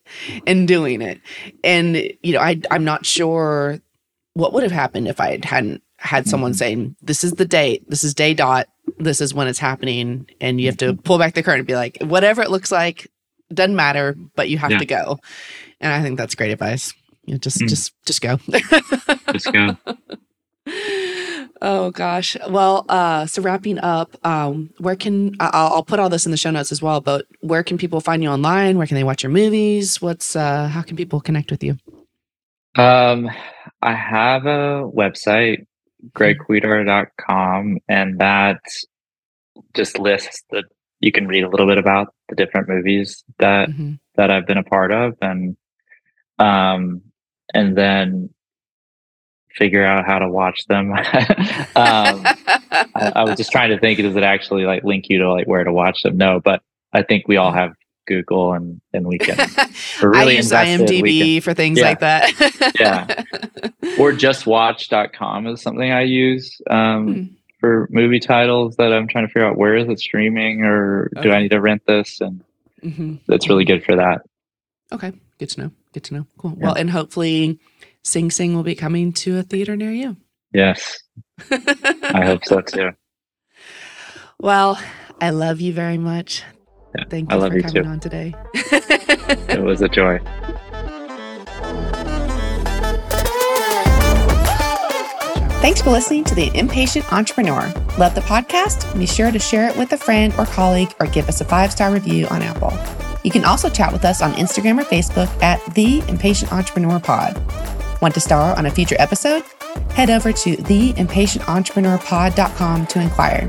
[0.47, 1.20] and doing it,
[1.64, 3.80] and you know I I'm not sure
[4.34, 6.55] what would have happened if I hadn't had someone Mhm.
[6.58, 10.26] saying, This is the date, this is day dot, this is when it's happening.
[10.41, 13.08] And you have to pull back the curtain and be like, whatever it looks like,
[13.53, 14.80] doesn't matter, but you have Yeah.
[14.80, 15.20] to go.
[15.80, 16.93] And I think that's great advice.
[17.26, 17.68] You know, just Mm.
[17.70, 18.39] just just go.
[19.34, 19.78] just go
[21.62, 22.36] oh gosh.
[22.49, 26.38] Well, uh, so wrapping up, um, where can I'll, I'll put all this in the
[26.38, 28.78] show notes as well, but where can people find you online?
[28.78, 30.01] Where can they watch your movies?
[30.01, 31.78] What's uh how can people connect with you?
[32.76, 33.30] Um,
[33.82, 35.66] I have a website,
[36.14, 38.60] gregkwedar.com, and that
[39.76, 40.66] just lists that
[41.00, 44.00] you can read a little bit about the different movies that Mhm.
[44.16, 45.56] that I've been a part of, and
[46.39, 47.02] um,
[47.54, 48.30] and then
[49.56, 50.91] figure out how to watch them.
[50.93, 51.04] um,
[51.76, 55.48] I, I was just trying to think, does it actually like link you to like
[55.48, 56.18] where to watch them?
[56.18, 56.62] No, but
[56.93, 57.74] I think we all have
[58.08, 59.38] Google, and and we can
[60.01, 61.86] really I use IMDb for things Yeah.
[61.86, 62.74] like that.
[62.80, 63.05] Yeah.
[63.99, 67.24] or justwatch.com is something I use um, Hmm.
[67.60, 71.32] for movie titles that I'm trying to figure out where is it streaming or do
[71.32, 72.20] I need to rent this?
[72.22, 72.41] And
[72.84, 73.20] Mhm.
[73.28, 74.22] that's really good for that.
[74.91, 75.72] Okay, good to know.
[75.93, 76.28] Good to know.
[76.38, 76.53] Cool.
[76.58, 77.60] Well, and hopefully,
[78.03, 80.16] Sing Sing will be coming to a theater near you.
[80.53, 80.99] Yes,
[81.51, 82.91] I hope so too.
[84.39, 84.80] Well,
[85.20, 86.43] I love you very much.
[86.96, 87.90] Yeah, Thank I you love for you coming too.
[87.90, 88.34] on today.
[89.50, 90.20] It was a joy.
[95.60, 97.74] Thanks for listening to The Impatient Entrepreneur.
[97.98, 98.98] Love the podcast?
[98.98, 101.72] Be sure to share it with a friend or colleague or give us a five
[101.72, 102.72] star review on Apple.
[103.24, 107.36] You can also chat with us on Instagram or Facebook at The Impatient Entrepreneur Pod.
[108.02, 109.44] Want to star on a future episode?
[109.92, 113.48] Head over to theimpatiententrepreneurpod.com to inquire.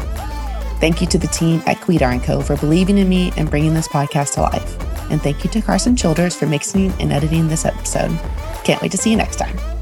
[0.80, 2.40] Thank you to the team at Kwedar & Co.
[2.40, 5.10] for believing in me and bringing this podcast to life.
[5.10, 8.10] And thank you to Carson Childers for mixing and editing this episode.
[8.64, 9.77] Can't wait to see you next time.